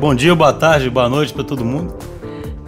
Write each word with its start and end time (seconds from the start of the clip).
Bom 0.00 0.14
dia, 0.14 0.34
boa 0.34 0.52
tarde, 0.52 0.90
boa 0.90 1.08
noite 1.08 1.32
para 1.32 1.44
todo 1.44 1.64
mundo. 1.64 1.94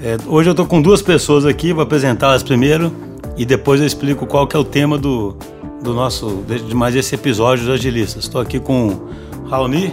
É, 0.00 0.16
hoje 0.26 0.48
eu 0.48 0.52
estou 0.52 0.64
com 0.64 0.80
duas 0.80 1.02
pessoas 1.02 1.44
aqui, 1.44 1.72
vou 1.72 1.82
apresentá-las 1.82 2.42
primeiro 2.42 2.92
e 3.36 3.44
depois 3.44 3.80
eu 3.80 3.86
explico 3.86 4.26
qual 4.26 4.46
que 4.46 4.56
é 4.56 4.58
o 4.58 4.64
tema 4.64 4.96
do, 4.96 5.36
do 5.82 5.92
nosso, 5.92 6.44
de 6.46 6.74
mais 6.74 6.94
esse 6.94 7.14
episódio 7.14 7.64
dos 7.64 7.74
agilistas. 7.74 8.24
Estou 8.24 8.40
aqui 8.40 8.60
com 8.60 8.88
o 8.88 9.48
Raoni, 9.48 9.92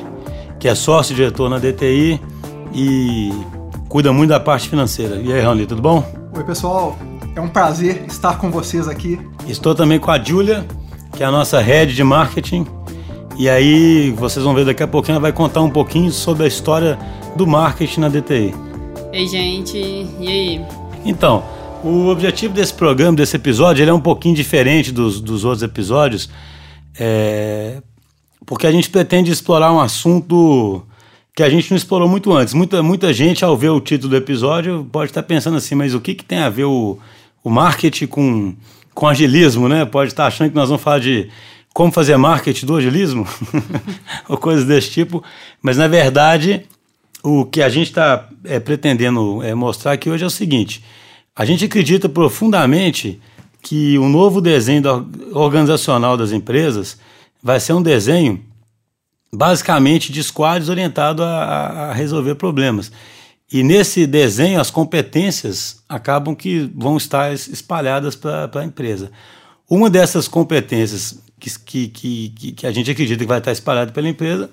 que 0.59 0.67
é 0.67 0.75
sócio-diretor 0.75 1.49
na 1.49 1.57
DTI 1.57 2.21
e 2.73 3.31
cuida 3.89 4.13
muito 4.13 4.29
da 4.29 4.39
parte 4.39 4.69
financeira. 4.69 5.15
E 5.15 5.33
aí, 5.33 5.41
Raoni, 5.41 5.65
tudo 5.65 5.81
bom? 5.81 6.05
Oi, 6.35 6.43
pessoal. 6.43 6.97
É 7.35 7.41
um 7.41 7.49
prazer 7.49 8.05
estar 8.07 8.37
com 8.37 8.51
vocês 8.51 8.87
aqui. 8.87 9.19
Estou 9.47 9.73
também 9.73 9.99
com 9.99 10.11
a 10.11 10.23
Júlia, 10.23 10.65
que 11.17 11.23
é 11.23 11.25
a 11.25 11.31
nossa 11.31 11.59
head 11.59 11.95
de 11.95 12.03
marketing. 12.03 12.65
E 13.37 13.49
aí, 13.49 14.11
vocês 14.11 14.45
vão 14.45 14.53
ver 14.53 14.65
daqui 14.65 14.83
a 14.83 14.87
pouquinho, 14.87 15.15
ela 15.15 15.21
vai 15.21 15.33
contar 15.33 15.61
um 15.61 15.69
pouquinho 15.69 16.11
sobre 16.11 16.43
a 16.43 16.47
história 16.47 16.99
do 17.35 17.47
marketing 17.47 17.99
na 18.01 18.09
DTI. 18.09 18.53
Ei, 19.11 19.27
gente, 19.27 19.77
e 19.77 20.27
aí? 20.27 20.61
Então, 21.05 21.43
o 21.83 22.07
objetivo 22.07 22.53
desse 22.53 22.73
programa, 22.73 23.17
desse 23.17 23.35
episódio, 23.35 23.83
ele 23.83 23.91
é 23.91 23.93
um 23.93 23.99
pouquinho 23.99 24.35
diferente 24.35 24.91
dos, 24.91 25.19
dos 25.19 25.43
outros 25.43 25.63
episódios, 25.63 26.29
é... 26.97 27.81
porque 28.45 28.65
a 28.67 28.71
gente 28.71 28.89
pretende 28.89 29.31
explorar 29.31 29.71
um 29.71 29.79
assunto 29.79 30.83
que 31.35 31.43
a 31.43 31.49
gente 31.49 31.69
não 31.71 31.77
explorou 31.77 32.07
muito 32.07 32.31
antes. 32.31 32.53
Muita, 32.53 32.83
muita 32.83 33.11
gente, 33.11 33.43
ao 33.43 33.57
ver 33.57 33.69
o 33.69 33.81
título 33.81 34.11
do 34.11 34.15
episódio, 34.15 34.87
pode 34.91 35.09
estar 35.11 35.23
pensando 35.23 35.57
assim, 35.57 35.75
mas 35.75 35.93
o 35.93 35.99
que, 35.99 36.13
que 36.13 36.23
tem 36.23 36.39
a 36.39 36.49
ver 36.49 36.65
o, 36.65 36.97
o 37.43 37.49
marketing 37.49 38.07
com, 38.07 38.55
com 38.93 39.07
agilismo, 39.07 39.67
né? 39.67 39.83
Pode 39.83 40.11
estar 40.11 40.27
achando 40.27 40.49
que 40.49 40.55
nós 40.55 40.69
vamos 40.69 40.83
falar 40.83 40.99
de 40.99 41.29
como 41.73 41.91
fazer 41.91 42.15
marketing 42.17 42.67
do 42.67 42.75
agilismo, 42.75 43.27
ou 44.29 44.37
coisas 44.37 44.63
desse 44.63 44.91
tipo, 44.91 45.23
mas 45.59 45.75
na 45.75 45.87
verdade 45.87 46.67
o 47.23 47.45
que 47.45 47.61
a 47.61 47.69
gente 47.69 47.87
está 47.87 48.27
é, 48.43 48.59
pretendendo 48.59 49.41
é, 49.41 49.55
mostrar 49.55 49.93
aqui 49.93 50.09
hoje 50.09 50.23
é 50.23 50.27
o 50.27 50.29
seguinte: 50.29 50.83
a 51.35 51.45
gente 51.45 51.65
acredita 51.65 52.09
profundamente 52.09 53.19
que 53.61 53.97
o 53.97 54.09
novo 54.09 54.41
desenho 54.41 54.83
organizacional 55.31 56.17
das 56.17 56.31
empresas 56.31 56.97
vai 57.41 57.59
ser 57.59 57.73
um 57.73 57.81
desenho 57.81 58.43
basicamente 59.33 60.11
de 60.11 60.21
squads 60.21 60.69
orientado 60.69 61.23
a, 61.23 61.89
a 61.89 61.93
resolver 61.93 62.35
problemas. 62.35 62.91
E 63.51 63.63
nesse 63.63 64.05
desenho, 64.05 64.59
as 64.59 64.69
competências 64.69 65.81
acabam 65.87 66.35
que 66.35 66.71
vão 66.75 66.97
estar 66.97 67.33
espalhadas 67.33 68.15
para 68.15 68.49
a 68.53 68.65
empresa. 68.65 69.11
Uma 69.69 69.89
dessas 69.89 70.27
competências 70.27 71.19
que, 71.39 71.87
que, 71.87 72.29
que, 72.29 72.51
que, 72.51 72.67
a 72.67 72.71
gente 72.71 72.89
acredita 72.91 73.23
que 73.23 73.27
vai 73.27 73.39
estar 73.39 73.51
espalhada 73.51 73.91
pela 73.91 74.09
empresa 74.09 74.49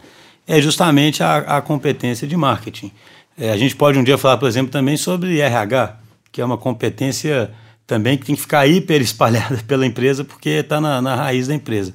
é 0.50 0.60
justamente 0.60 1.22
a, 1.22 1.36
a 1.58 1.62
competência 1.62 2.26
de 2.26 2.36
marketing. 2.36 2.90
É, 3.38 3.52
a 3.52 3.56
gente 3.56 3.76
pode 3.76 3.96
um 3.96 4.02
dia 4.02 4.18
falar, 4.18 4.36
por 4.36 4.48
exemplo, 4.48 4.72
também 4.72 4.96
sobre 4.96 5.40
RH, 5.40 5.96
que 6.32 6.40
é 6.40 6.44
uma 6.44 6.58
competência 6.58 7.52
também 7.86 8.18
que 8.18 8.26
tem 8.26 8.34
que 8.34 8.40
ficar 8.40 8.66
hiper 8.66 9.00
espalhada 9.00 9.62
pela 9.66 9.86
empresa 9.86 10.24
porque 10.24 10.48
está 10.48 10.80
na, 10.80 11.00
na 11.00 11.14
raiz 11.14 11.46
da 11.46 11.54
empresa. 11.54 11.94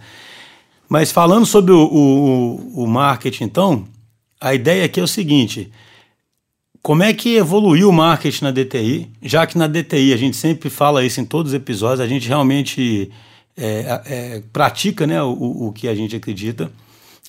Mas 0.87 1.11
falando 1.11 1.45
sobre 1.45 1.73
o, 1.73 1.83
o, 1.83 2.83
o 2.83 2.87
marketing, 2.87 3.43
então, 3.43 3.85
a 4.39 4.53
ideia 4.53 4.85
aqui 4.85 5.01
é 5.01 5.03
o 5.03 5.07
seguinte: 5.07 5.69
como 6.81 7.03
é 7.03 7.11
que 7.11 7.35
evoluiu 7.35 7.89
o 7.89 7.93
marketing 7.93 8.45
na 8.45 8.51
DTI? 8.51 9.11
Já 9.21 9.45
que 9.45 9.57
na 9.57 9.67
DTI 9.67 10.13
a 10.13 10.17
gente 10.17 10.37
sempre 10.37 10.69
fala 10.69 11.03
isso 11.03 11.19
em 11.19 11.25
todos 11.25 11.51
os 11.51 11.55
episódios, 11.55 11.99
a 11.99 12.07
gente 12.07 12.25
realmente 12.25 13.11
é, 13.57 14.01
é, 14.05 14.43
pratica 14.53 15.05
né, 15.05 15.21
o, 15.21 15.67
o 15.67 15.73
que 15.73 15.89
a 15.89 15.95
gente 15.95 16.15
acredita. 16.15 16.71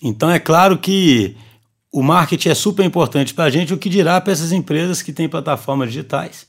Então 0.03 0.31
é 0.31 0.39
claro 0.39 0.79
que 0.79 1.37
o 1.93 2.03
marketing 2.03 2.51
é 2.51 2.55
super 2.55 2.85
importante 2.85 3.33
para 3.33 3.45
a 3.45 3.51
gente, 3.51 3.73
o 3.73 3.79
que 3.79 3.89
dirá 3.89 4.21
para 4.21 4.33
essas 4.33 4.53
empresas 4.53 5.01
que 5.01 5.13
têm 5.13 5.29
plataformas 5.29 5.89
digitais, 5.89 6.47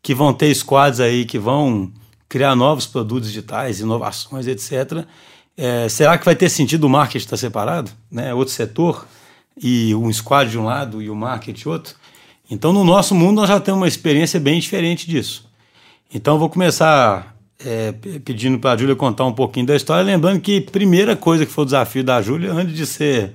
que 0.00 0.14
vão 0.14 0.32
ter 0.32 0.54
squads 0.54 1.00
aí, 1.00 1.24
que 1.24 1.38
vão 1.38 1.92
criar 2.28 2.54
novos 2.54 2.86
produtos 2.86 3.28
digitais, 3.28 3.80
inovações, 3.80 4.46
etc. 4.46 5.04
É, 5.56 5.88
será 5.88 6.18
que 6.18 6.24
vai 6.24 6.34
ter 6.34 6.48
sentido 6.48 6.84
o 6.84 6.88
marketing 6.88 7.24
estar 7.24 7.36
separado? 7.36 7.90
Né? 8.10 8.32
Outro 8.34 8.54
setor 8.54 9.06
e 9.60 9.94
um 9.94 10.12
squad 10.12 10.50
de 10.50 10.58
um 10.58 10.64
lado 10.64 11.00
e 11.02 11.10
o 11.10 11.14
marketing 11.14 11.68
outro? 11.68 11.96
Então, 12.50 12.72
no 12.72 12.84
nosso 12.84 13.14
mundo, 13.14 13.36
nós 13.36 13.48
já 13.48 13.58
temos 13.58 13.80
uma 13.80 13.88
experiência 13.88 14.38
bem 14.38 14.60
diferente 14.60 15.08
disso. 15.08 15.48
Então, 16.12 16.38
vou 16.38 16.50
começar 16.50 17.33
é, 17.64 17.92
pedindo 18.24 18.58
para 18.58 18.72
a 18.72 18.76
Júlia 18.76 18.96
contar 18.96 19.24
um 19.26 19.32
pouquinho 19.32 19.66
da 19.66 19.76
história, 19.76 20.02
lembrando 20.02 20.40
que 20.40 20.60
primeira 20.60 21.14
coisa 21.14 21.44
que 21.44 21.52
foi 21.52 21.62
o 21.62 21.64
desafio 21.66 22.02
da 22.02 22.22
Júlia, 22.22 22.52
antes 22.52 22.74
de 22.74 22.86
ser. 22.86 23.34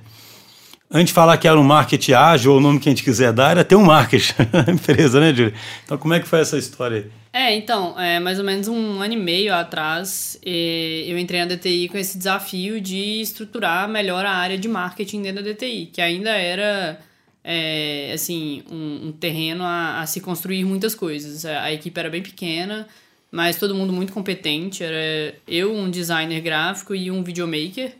Antes 0.92 1.08
de 1.08 1.12
falar 1.12 1.36
que 1.36 1.46
era 1.46 1.58
um 1.58 1.62
marketing 1.62 2.12
ágil, 2.14 2.52
ou 2.52 2.58
o 2.58 2.60
nome 2.60 2.80
que 2.80 2.88
a 2.88 2.92
gente 2.92 3.04
quiser 3.04 3.32
dar, 3.32 3.52
era 3.52 3.64
ter 3.64 3.76
um 3.76 3.84
marketing 3.84 4.32
na 4.52 4.72
empresa, 4.72 5.20
né, 5.20 5.32
Júlia? 5.32 5.54
Então, 5.84 5.96
como 5.96 6.14
é 6.14 6.18
que 6.18 6.26
foi 6.26 6.40
essa 6.40 6.58
história? 6.58 7.08
É, 7.32 7.54
então, 7.54 7.98
é, 7.98 8.18
mais 8.18 8.40
ou 8.40 8.44
menos 8.44 8.66
um 8.66 9.00
ano 9.00 9.14
e 9.14 9.16
meio 9.16 9.54
atrás, 9.54 10.36
eu 10.42 11.16
entrei 11.16 11.40
na 11.40 11.46
DTI 11.46 11.88
com 11.88 11.96
esse 11.96 12.18
desafio 12.18 12.80
de 12.80 13.20
estruturar 13.20 13.88
melhor 13.88 14.26
a 14.26 14.32
área 14.32 14.58
de 14.58 14.68
marketing 14.68 15.22
dentro 15.22 15.44
da 15.44 15.52
DTI, 15.52 15.86
que 15.92 16.00
ainda 16.00 16.30
era, 16.30 16.98
é, 17.44 18.10
assim, 18.12 18.64
um, 18.68 19.08
um 19.08 19.12
terreno 19.12 19.62
a, 19.62 20.00
a, 20.00 20.06
se 20.06 20.20
construir 20.20 20.64
muitas 20.64 20.92
coisas. 20.92 21.44
A, 21.44 21.72
equipe 21.72 21.98
era 22.00 22.10
bem 22.10 22.20
pequena, 22.20 22.88
mas 23.30 23.56
todo 23.56 23.74
mundo 23.74 23.92
muito 23.92 24.12
competente. 24.12 24.82
Era 24.82 25.34
eu, 25.46 25.74
um 25.74 25.90
designer 25.90 26.40
gráfico 26.40 26.94
e 26.94 27.10
um 27.10 27.22
videomaker. 27.22 27.92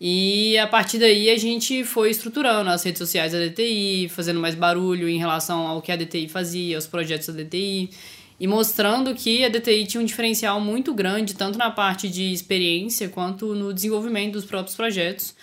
E 0.00 0.58
a 0.58 0.66
partir 0.66 0.98
daí 0.98 1.30
a 1.30 1.38
gente 1.38 1.84
foi 1.84 2.10
estruturando 2.10 2.68
as 2.68 2.82
redes 2.82 2.98
sociais 2.98 3.32
da 3.32 3.38
DTI, 3.38 4.08
fazendo 4.08 4.40
mais 4.40 4.54
barulho 4.54 5.08
em 5.08 5.18
relação 5.18 5.66
ao 5.66 5.80
que 5.80 5.92
a 5.92 5.96
DTI 5.96 6.28
fazia, 6.28 6.76
os 6.76 6.86
projetos 6.86 7.28
da 7.28 7.42
DTI 7.42 7.90
e 8.38 8.46
mostrando 8.46 9.14
que 9.14 9.44
a 9.44 9.48
DTI 9.48 9.86
tinha 9.86 10.00
um 10.00 10.04
diferencial 10.04 10.60
muito 10.60 10.92
grande, 10.92 11.34
tanto 11.34 11.56
na 11.56 11.70
parte 11.70 12.08
de 12.08 12.32
experiência 12.32 13.08
quanto 13.08 13.54
no 13.54 13.72
desenvolvimento 13.72 14.32
dos 14.32 14.44
próprios 14.44 14.76
projetos, 14.76 15.34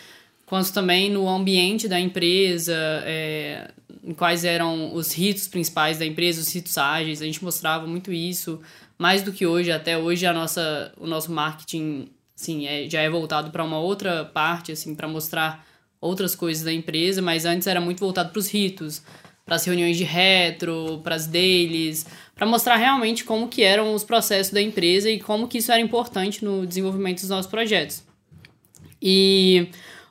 quanto 0.45 0.73
também 0.73 1.09
no 1.09 1.27
ambiente 1.29 1.87
da 1.87 1.99
empresa, 1.99 2.75
é, 3.05 3.71
quais 4.17 4.43
eram 4.43 4.93
os 4.93 5.13
ritos 5.13 5.47
principais 5.47 5.99
da 5.99 6.05
empresa, 6.05 6.41
os 6.41 6.53
ritos 6.53 6.77
ágeis. 6.77 7.21
A 7.21 7.25
gente 7.25 7.43
mostrava 7.43 7.87
muito 7.87 8.11
isso, 8.11 8.59
mais 9.01 9.23
do 9.23 9.33
que 9.33 9.47
hoje. 9.47 9.71
Até 9.71 9.97
hoje 9.97 10.27
a 10.27 10.31
nossa, 10.31 10.93
o 10.95 11.07
nosso 11.07 11.31
marketing 11.31 12.09
assim, 12.39 12.67
é, 12.67 12.87
já 12.87 13.01
é 13.01 13.09
voltado 13.09 13.49
para 13.49 13.63
uma 13.63 13.79
outra 13.79 14.23
parte, 14.25 14.71
assim, 14.71 14.93
para 14.93 15.07
mostrar 15.07 15.65
outras 15.99 16.35
coisas 16.35 16.63
da 16.63 16.71
empresa, 16.71 17.19
mas 17.19 17.43
antes 17.43 17.65
era 17.65 17.81
muito 17.81 17.99
voltado 17.99 18.29
para 18.29 18.37
os 18.37 18.47
ritos, 18.47 19.01
para 19.43 19.55
as 19.55 19.65
reuniões 19.65 19.97
de 19.97 20.03
retro, 20.03 21.01
para 21.03 21.15
as 21.15 21.25
dailies, 21.25 22.05
para 22.35 22.45
mostrar 22.45 22.75
realmente 22.75 23.23
como 23.23 23.47
que 23.47 23.63
eram 23.63 23.91
os 23.95 24.03
processos 24.03 24.53
da 24.53 24.61
empresa 24.61 25.09
e 25.09 25.19
como 25.19 25.47
que 25.47 25.57
isso 25.57 25.71
era 25.71 25.81
importante 25.81 26.45
no 26.45 26.67
desenvolvimento 26.67 27.21
dos 27.21 27.29
nossos 27.29 27.49
projetos. 27.49 28.03
E 29.01 29.67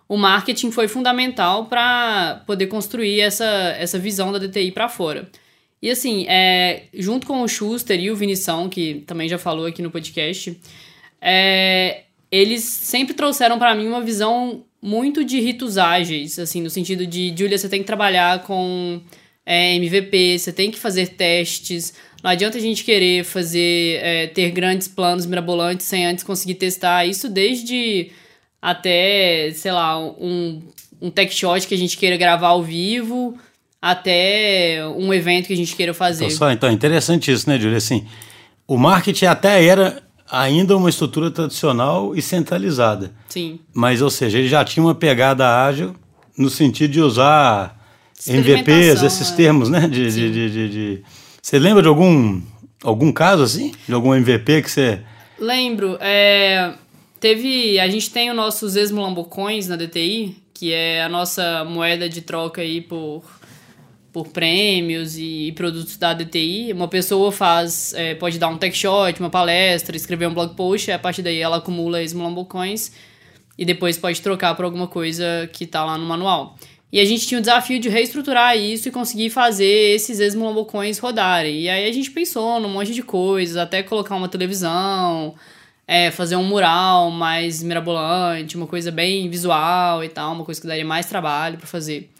o 0.09 0.17
marketing 0.17 0.73
foi 0.73 0.89
fundamental 0.89 1.67
para 1.67 2.43
poder 2.45 2.67
construir 2.67 3.21
essa, 3.21 3.45
essa 3.79 4.01
visão 4.01 4.33
da 4.33 4.39
DTI 4.41 4.73
para 4.73 4.89
fora. 4.89 5.31
E 5.83 5.91
assim, 5.91 6.27
é, 6.29 6.85
junto 6.93 7.27
com 7.27 7.43
o 7.43 7.49
Schuster 7.49 7.99
e 7.99 8.11
o 8.11 8.17
Vinição, 8.17 8.69
que 8.69 9.03
também 9.07 9.29
já 9.29 9.39
falou 9.39 9.67
aqui 9.67 9.81
no 9.81 9.91
podcast, 9.91 10.59
é, 11.21 12.03
eles 12.31 12.63
sempre 12.65 13.15
trouxeram 13.15 13.59
para 13.59 13.75
mim 13.75 13.87
uma 13.87 14.03
visão 14.03 14.65
muito 14.83 15.25
de 15.25 15.41
ritos 15.41 15.79
ágeis, 15.79 16.39
assim, 16.39 16.63
no 16.63 16.71
sentido 16.71 17.07
de, 17.07 17.35
Julia, 17.37 17.59
você 17.59 17.69
tem 17.69 17.81
que 17.81 17.87
trabalhar 17.87 18.43
com 18.45 19.01
é, 19.45 19.75
MVP, 19.77 20.39
você 20.39 20.53
tem 20.53 20.71
que 20.71 20.79
fazer 20.79 21.09
testes, 21.09 21.95
não 22.23 22.31
adianta 22.31 22.59
a 22.59 22.61
gente 22.61 22.85
querer 22.85 23.25
fazer, 23.25 24.01
é, 24.03 24.27
ter 24.27 24.51
grandes 24.51 24.87
planos 24.87 25.25
mirabolantes 25.25 25.87
sem 25.87 26.05
antes 26.05 26.23
conseguir 26.23 26.55
testar. 26.55 27.07
Isso 27.07 27.29
desde 27.29 28.11
até, 28.61 29.51
sei 29.55 29.73
lá, 29.73 29.99
um, 29.99 30.63
um 31.01 31.11
tech 31.11 31.35
shot 31.35 31.67
que 31.67 31.75
a 31.75 31.79
gente 31.79 31.97
queira 31.97 32.17
gravar 32.19 32.49
ao 32.49 32.63
vivo, 32.63 33.39
até 33.81 34.81
um 34.97 35.13
evento 35.13 35.47
que 35.47 35.53
a 35.53 35.57
gente 35.57 35.75
queira 35.75 35.95
fazer. 35.95 36.27
Então, 36.27 36.37
só, 36.37 36.51
então 36.51 36.71
interessante 36.71 37.33
isso, 37.33 37.49
né, 37.49 37.59
Júlia? 37.59 37.79
Assim, 37.79 38.07
o 38.67 38.77
marketing 38.77 39.27
até 39.27 39.65
era 39.65 40.03
ainda 40.31 40.77
uma 40.77 40.91
estrutura 40.91 41.31
tradicional 41.31 42.15
e 42.15 42.23
centralizada. 42.23 43.13
Sim. 43.29 43.59
Mas, 43.75 44.03
ou 44.03 44.11
seja, 44.11 44.39
ele 44.39 44.49
já 44.49 44.65
tinha 44.65 44.85
uma 44.85 44.95
pegada 44.95 45.65
ágil 45.65 45.97
no 46.37 46.49
sentido 46.49 46.93
de 46.93 47.01
usar 47.01 47.79
MVPs, 48.27 49.03
esses 49.03 49.33
é. 49.33 49.37
termos, 49.37 49.69
né? 49.69 49.89
de, 49.89 50.11
de, 50.11 50.31
de, 50.31 50.69
de, 50.69 51.03
você 51.43 51.59
lembra 51.59 51.83
de 51.83 51.89
algum, 51.89 52.41
algum 52.83 53.11
caso 53.13 53.43
assim? 53.43 53.73
De 53.89 53.95
algum 53.95 54.15
MVP 54.15 54.63
que 54.63 54.71
você. 54.71 55.01
Lembro. 55.39 55.97
É, 56.01 56.75
teve. 57.19 57.81
A 57.81 57.89
gente 57.89 58.11
tem 58.11 58.31
os 58.31 58.37
nossos 58.37 58.77
Esmulambocões 58.77 59.67
na 59.67 59.77
DTI, 59.77 60.37
que 60.53 60.73
é 60.73 61.03
a 61.03 61.09
nossa 61.09 61.65
moeda 61.65 62.09
de 62.09 62.21
troca 62.21 62.61
aí 62.61 62.83
por, 62.83 63.25
por 64.13 64.29
prêmios 64.29 65.17
e 65.17 65.53
produtos 65.57 65.97
da 65.97 66.13
DTI. 66.13 66.73
Uma 66.73 66.89
pessoa 66.89 67.31
faz. 67.31 67.95
É, 67.95 68.15
pode 68.15 68.39
dar 68.39 68.49
um 68.49 68.57
tech 68.57 68.77
shot, 68.77 69.19
uma 69.21 69.31
palestra, 69.31 69.97
escrever 69.97 70.27
um 70.27 70.35
blog 70.35 70.55
post, 70.55 70.91
a 70.91 70.99
partir 70.99 71.23
daí 71.23 71.39
ela 71.39 71.59
acumula 71.59 72.03
Esmulambocões 72.03 72.93
e 73.57 73.65
depois 73.65 73.99
pode 73.99 74.21
trocar 74.23 74.55
por 74.55 74.65
alguma 74.65 74.87
coisa 74.87 75.49
que 75.53 75.65
está 75.65 75.85
lá 75.85 75.99
no 75.99 76.07
manual. 76.07 76.57
E 76.93 76.99
a 76.99 77.05
gente 77.05 77.27
tinha 77.27 77.39
o 77.39 77.41
desafio 77.41 77.79
de 77.79 77.89
reestruturar 77.89 78.57
isso 78.57 78.89
e 78.89 78.91
conseguir 78.91 79.31
fazer 79.31 79.95
esses 79.95 80.19
ex-mulambocões 80.19 80.99
rodarem. 80.99 81.61
E 81.61 81.69
aí 81.69 81.89
a 81.89 81.93
gente 81.93 82.11
pensou 82.11 82.59
num 82.59 82.69
monte 82.69 82.93
de 82.93 83.03
coisas, 83.03 83.57
até 83.57 83.81
colocar 83.83 84.17
uma 84.17 84.29
televisão, 84.29 85.35
é, 85.87 86.11
fazer 86.11 86.35
um 86.37 86.43
mural 86.43 87.11
mais 87.11 87.63
mirabolante, 87.63 88.57
uma 88.57 88.67
coisa 88.67 88.91
bem 88.91 89.29
visual 89.29 90.03
e 90.03 90.09
tal, 90.09 90.33
uma 90.33 90.45
coisa 90.45 90.61
que 90.61 90.67
daria 90.67 90.85
mais 90.85 91.07
trabalho 91.07 91.59
para 91.59 91.67
fazer. 91.67 92.11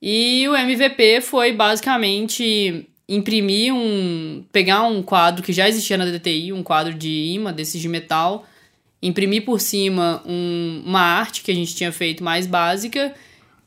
E 0.00 0.46
o 0.48 0.56
MVP 0.56 1.20
foi 1.20 1.52
basicamente 1.52 2.88
imprimir 3.08 3.74
um. 3.74 4.44
pegar 4.52 4.82
um 4.84 5.02
quadro 5.02 5.42
que 5.42 5.52
já 5.52 5.68
existia 5.68 5.96
na 5.96 6.04
DTI, 6.04 6.52
um 6.52 6.62
quadro 6.62 6.94
de 6.94 7.08
imã 7.08 7.52
desses 7.52 7.80
de 7.80 7.88
metal, 7.88 8.46
imprimir 9.02 9.44
por 9.44 9.60
cima 9.60 10.22
um, 10.26 10.82
uma 10.84 11.00
arte 11.00 11.42
que 11.42 11.50
a 11.50 11.54
gente 11.54 11.74
tinha 11.74 11.90
feito 11.90 12.22
mais 12.22 12.46
básica 12.46 13.14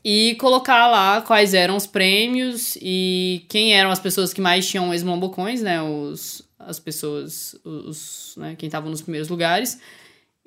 e 0.04 0.34
colocar 0.36 0.88
lá 0.88 1.20
quais 1.20 1.54
eram 1.54 1.76
os 1.76 1.86
prêmios 1.86 2.76
e 2.80 3.44
quem 3.48 3.74
eram 3.74 3.90
as 3.90 4.00
pessoas 4.00 4.32
que 4.32 4.40
mais 4.40 4.66
tinham 4.66 4.92
esmambocões, 4.92 5.60
né? 5.60 5.82
Os, 5.82 6.42
as 6.58 6.78
pessoas, 6.78 7.54
os, 7.64 8.34
né? 8.36 8.54
quem 8.56 8.66
estavam 8.66 8.90
nos 8.90 9.02
primeiros 9.02 9.28
lugares. 9.28 9.80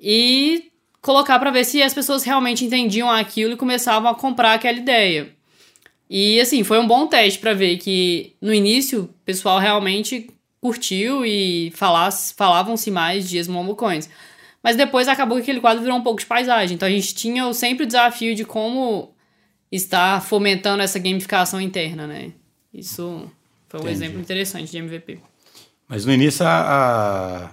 E 0.00 0.70
colocar 1.00 1.38
para 1.38 1.50
ver 1.50 1.64
se 1.64 1.82
as 1.82 1.94
pessoas 1.94 2.24
realmente 2.24 2.64
entendiam 2.64 3.10
aquilo 3.10 3.52
e 3.52 3.56
começavam 3.56 4.10
a 4.10 4.14
comprar 4.14 4.54
aquela 4.54 4.78
ideia. 4.78 5.35
E 6.08 6.40
assim, 6.40 6.62
foi 6.62 6.78
um 6.78 6.86
bom 6.86 7.06
teste 7.06 7.38
para 7.38 7.52
ver 7.52 7.78
que 7.78 8.34
no 8.40 8.54
início 8.54 9.02
o 9.02 9.08
pessoal 9.24 9.58
realmente 9.58 10.30
curtiu 10.60 11.24
e 11.24 11.72
falavam-se 12.36 12.90
mais 12.90 13.28
de 13.28 13.38
esmambocões. 13.38 14.08
Mas 14.62 14.76
depois 14.76 15.06
acabou 15.06 15.36
que 15.36 15.42
aquele 15.42 15.60
quadro 15.60 15.82
virou 15.82 15.96
um 15.96 16.02
pouco 16.02 16.20
de 16.20 16.26
paisagem. 16.26 16.74
Então 16.74 16.88
a 16.88 16.90
gente 16.90 17.14
tinha 17.14 17.52
sempre 17.52 17.84
o 17.84 17.86
desafio 17.86 18.34
de 18.34 18.44
como 18.44 19.14
está 19.70 20.20
fomentando 20.20 20.82
essa 20.82 20.98
gamificação 20.98 21.60
interna, 21.60 22.06
né? 22.06 22.32
Isso 22.72 23.30
foi 23.68 23.80
um 23.80 23.82
Entendi. 23.84 23.94
exemplo 23.94 24.20
interessante 24.20 24.70
de 24.70 24.78
MVP. 24.78 25.18
Mas 25.88 26.04
no 26.04 26.12
início 26.12 26.44
a, 26.44 27.46
a... 27.46 27.50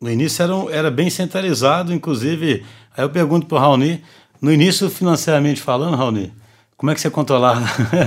no 0.00 0.10
início 0.10 0.42
era, 0.42 0.54
era 0.72 0.90
bem 0.90 1.10
centralizado, 1.10 1.92
inclusive. 1.92 2.64
Aí 2.96 3.04
eu 3.04 3.10
pergunto 3.10 3.46
para 3.46 3.56
o 3.56 3.60
Raoni, 3.60 4.02
no 4.40 4.52
início 4.52 4.88
financeiramente 4.88 5.60
falando, 5.60 5.96
Raoni, 5.96 6.32
como 6.80 6.90
é 6.90 6.94
que 6.94 7.00
você 7.02 7.10
controlava? 7.10 7.62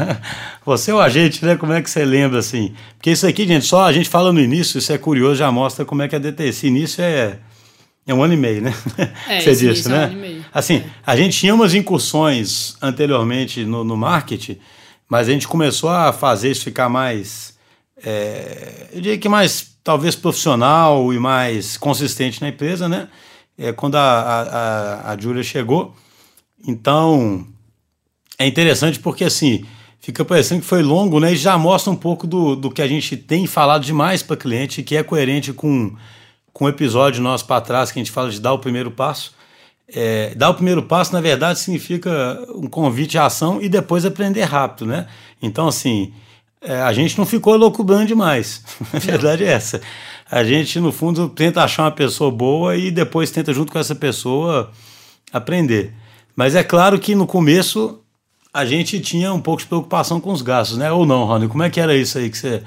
você 0.66 0.90
é 0.90 0.96
o 0.96 1.00
agente, 1.00 1.46
né? 1.46 1.56
Como 1.56 1.72
é 1.72 1.80
que 1.80 1.88
você 1.88 2.04
lembra 2.04 2.40
assim? 2.40 2.74
Porque 2.96 3.12
isso 3.12 3.28
aqui, 3.28 3.46
gente, 3.46 3.68
só 3.68 3.84
a 3.84 3.94
gente 3.94 4.10
fala 4.10 4.34
no 4.34 4.40
início, 4.40 4.80
isso 4.80 4.92
é 4.92 4.98
curioso, 4.98 5.36
já 5.36 5.52
mostra 5.52 5.86
como 5.86 6.02
é 6.02 6.08
que 6.08 6.16
é 6.16 6.20
DT. 6.20 6.44
Esse 6.46 6.66
início 6.66 7.04
é 7.04 7.38
é 8.08 8.12
um 8.16 8.24
ano 8.24 8.34
e 8.34 8.38
meio, 8.38 8.64
né? 8.64 8.74
É, 9.30 9.42
Você 9.42 9.56
disse, 9.56 9.88
né? 9.88 9.96
É 9.96 10.00
um 10.00 10.04
ano 10.06 10.14
e 10.14 10.16
meio. 10.16 10.46
Assim, 10.52 10.78
é. 10.78 10.86
a 11.06 11.16
gente 11.16 11.38
tinha 11.38 11.54
umas 11.54 11.76
incursões 11.76 12.76
anteriormente 12.82 13.64
no, 13.64 13.84
no 13.84 13.96
marketing, 13.96 14.58
mas 15.08 15.30
a 15.30 15.32
gente 15.32 15.48
começou 15.48 15.92
a 15.92 16.12
fazer 16.12 16.50
isso 16.50 16.64
ficar 16.64 16.90
mais, 16.90 17.56
é, 18.04 18.88
eu 18.92 19.02
diria 19.02 19.20
que 19.20 19.30
mais, 19.30 19.78
talvez, 19.84 20.16
profissional 20.16 21.14
e 21.14 21.20
mais 21.20 21.78
consistente 21.78 22.42
na 22.42 22.50
empresa, 22.50 22.90
né? 22.90 23.08
É, 23.56 23.72
quando 23.72 23.98
a, 23.98 25.12
a, 25.12 25.12
a 25.12 25.18
Julia 25.20 25.44
chegou. 25.44 25.96
Então, 26.66 27.53
é 28.38 28.48
interessante 28.48 29.00
porque, 29.00 29.24
assim, 29.24 29.66
fica 30.00 30.24
parecendo 30.26 30.62
que 30.62 30.68
foi 30.68 30.82
longo, 30.82 31.20
né? 31.20 31.34
E 31.34 31.36
já 31.36 31.58
mostra 31.58 31.92
um 31.92 31.96
pouco 31.96 32.28
do, 32.28 32.56
do 32.56 32.72
que 32.72 32.82
a 32.82 32.88
gente 32.88 33.16
tem 33.16 33.48
falado 33.48 33.84
demais 33.84 34.24
para 34.24 34.36
cliente, 34.36 34.84
que 34.84 34.96
é 34.96 35.04
coerente 35.04 35.54
com 35.54 35.96
com 36.54 36.66
o 36.66 36.70
episódio 36.70 37.22
nosso 37.22 37.46
para 37.46 37.60
trás 37.60 37.92
que 37.92 38.00
a 38.00 38.02
gente 38.04 38.12
fala 38.12 38.30
de 38.30 38.40
dar 38.40 38.54
o 38.54 38.60
primeiro 38.60 38.92
passo. 38.92 39.34
É, 39.94 40.34
dar 40.36 40.52
o 40.52 40.54
primeiro 40.54 40.84
passo, 40.84 41.12
na 41.12 41.20
verdade, 41.20 41.60
significa 41.60 42.40
um 42.56 42.68
convite 42.68 43.18
à 43.18 43.26
ação 43.26 43.62
e 43.62 43.68
depois 43.68 44.06
aprender 44.06 44.44
rápido, 44.44 44.86
né? 44.86 45.08
Então, 45.42 45.68
assim, 45.68 46.14
é, 46.62 46.80
a 46.82 46.94
gente 46.94 47.18
não 47.18 47.26
ficou 47.26 47.58
loucubrando 47.58 48.06
demais. 48.06 48.64
a 48.94 49.00
verdade 49.00 49.44
é 49.44 49.48
essa. 49.48 49.82
A 50.30 50.44
gente, 50.44 50.80
no 50.80 50.92
fundo, 50.92 51.28
tenta 51.28 51.64
achar 51.64 51.84
uma 51.84 51.92
pessoa 51.92 52.32
boa 52.32 52.78
e 52.78 52.92
depois 52.92 53.30
tenta, 53.30 53.52
junto 53.52 53.72
com 53.72 53.80
essa 53.80 53.96
pessoa, 53.96 54.72
aprender. 55.32 55.94
Mas 56.36 56.56
é 56.56 56.64
claro 56.64 56.98
que 56.98 57.14
no 57.14 57.28
começo 57.28 58.00
a 58.54 58.66
gente 58.66 59.02
tinha 59.02 59.34
um 59.34 59.42
pouco 59.42 59.62
de 59.62 59.68
preocupação 59.68 60.22
com 60.22 60.32
os 60.32 60.44
gastos, 60.44 60.78
né? 60.78 60.92
Ou 60.92 61.06
não, 61.06 61.26
Rony? 61.26 61.48
Como 61.48 61.64
é 61.64 61.70
que 61.70 61.80
era 61.80 61.96
isso 61.96 62.20
aí 62.20 62.30
que 62.30 62.38
você, 62.38 62.64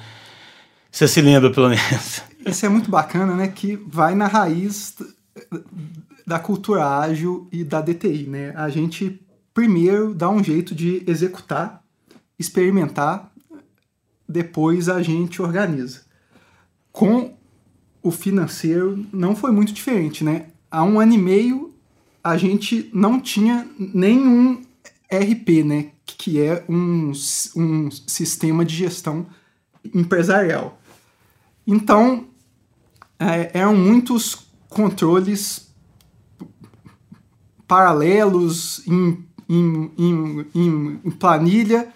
você 0.91 1.07
se 1.07 1.21
lembra, 1.21 1.51
pelo 1.53 1.69
menos? 1.69 2.23
Isso 2.45 2.65
é 2.65 2.69
muito 2.69 2.89
bacana, 2.89 3.35
né? 3.35 3.49
Que 3.49 3.75
vai 3.89 4.15
na 4.15 4.29
raiz 4.29 4.95
da 6.25 6.39
cultura 6.39 7.01
ágil 7.01 7.49
e 7.51 7.65
da 7.65 7.81
DTI, 7.81 8.29
né? 8.29 8.53
A 8.55 8.69
gente 8.69 9.21
primeiro 9.53 10.15
dá 10.15 10.31
um 10.31 10.45
jeito 10.45 10.73
de 10.73 11.03
executar, 11.09 11.83
experimentar, 12.39 13.33
depois 14.29 14.89
a 14.89 15.03
gente 15.03 15.43
organiza. 15.43 16.03
Com 16.93 17.35
o 18.01 18.13
financeiro 18.13 19.05
não 19.13 19.35
foi 19.35 19.51
muito 19.51 19.73
diferente, 19.73 20.23
né? 20.23 20.47
Há 20.71 20.85
um 20.85 21.01
ano 21.01 21.15
e 21.15 21.19
meio 21.19 21.75
a 22.23 22.37
gente 22.37 22.91
não 22.93 23.21
tinha 23.21 23.69
nenhum 23.79 24.63
RP, 25.11 25.65
né? 25.65 25.91
Que 26.05 26.41
é 26.41 26.65
um, 26.69 27.13
um 27.57 27.91
sistema 27.91 28.65
de 28.65 28.75
gestão 28.75 29.27
empresarial. 29.95 30.79
Então, 31.67 32.27
é, 33.19 33.51
eram 33.55 33.75
muitos 33.75 34.47
controles 34.69 35.67
paralelos 37.67 38.87
em, 38.87 39.25
em, 39.49 39.91
em, 39.99 41.01
em, 41.05 41.11
planilha, 41.11 41.89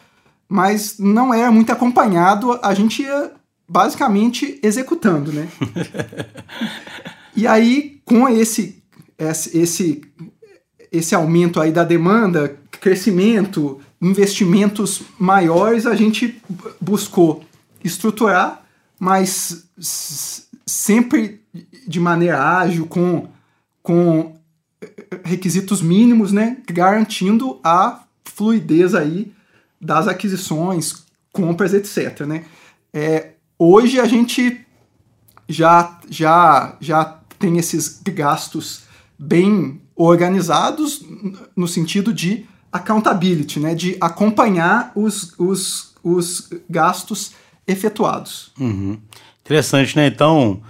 mas 0.49 0.99
não 0.99 1.33
era 1.33 1.51
muito 1.53 1.71
acompanhado, 1.71 2.59
a 2.63 2.75
gente 2.75 3.03
ia 3.03 3.33
basicamente 3.69 4.59
executando, 4.63 5.33
né? 5.33 5.49
e 7.37 7.47
aí, 7.47 8.01
com 8.05 8.29
esse, 8.29 8.83
esse, 9.17 10.03
esse 10.91 11.15
aumento 11.15 11.61
aí 11.61 11.71
da 11.71 11.85
demanda, 11.85 12.60
crescimento, 12.81 13.81
investimentos 14.01 15.03
maiores, 15.19 15.87
a 15.87 15.95
gente 15.95 16.41
buscou 16.81 17.45
estruturar, 17.85 18.65
mas 18.99 19.65
sempre 20.67 21.41
de 21.87 22.01
maneira 22.01 22.43
ágil, 22.59 22.87
com, 22.87 23.29
com 23.83 24.37
requisitos 25.25 25.83
mínimos, 25.83 26.33
né, 26.33 26.59
garantindo 26.67 27.59
a 27.63 28.05
fluidez 28.25 28.95
aí 28.95 29.33
das 29.81 30.09
aquisições, 30.09 31.05
compras, 31.33 31.75
etc. 31.75 32.21
Né? 32.21 32.45
É, 32.93 33.33
hoje 33.59 34.01
a 34.01 34.07
gente 34.07 34.65
já, 35.49 35.99
já, 36.09 36.77
já 36.81 37.05
tem 37.39 37.59
esses 37.59 38.01
gastos 38.05 38.83
bem 39.19 39.81
organizados 39.95 41.05
no 41.55 41.69
sentido 41.69 42.13
de 42.13 42.47
accountability, 42.73 43.59
né, 43.59 43.75
de 43.75 43.97
acompanhar 44.01 44.93
os, 44.95 45.35
os, 45.39 45.95
os 46.03 46.49
gastos 46.69 47.33
efetuados. 47.67 48.53
Uhum. 48.59 48.99
Interessante, 49.45 49.97
né? 49.97 50.07
Então, 50.07 50.61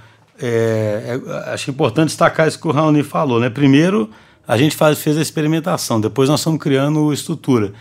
é, 0.40 1.20
é, 1.26 1.52
acho 1.52 1.70
importante 1.70 2.08
destacar 2.08 2.48
isso 2.48 2.58
que 2.58 2.66
o 2.66 2.70
Raoni 2.70 3.02
falou, 3.02 3.38
né? 3.38 3.50
Primeiro, 3.50 4.10
a 4.48 4.56
gente 4.56 4.74
faz, 4.74 4.98
fez 4.98 5.16
a 5.18 5.22
experimentação, 5.22 6.00
depois 6.00 6.28
nós 6.28 6.40
estamos 6.40 6.60
criando 6.60 7.12
estrutura. 7.12 7.72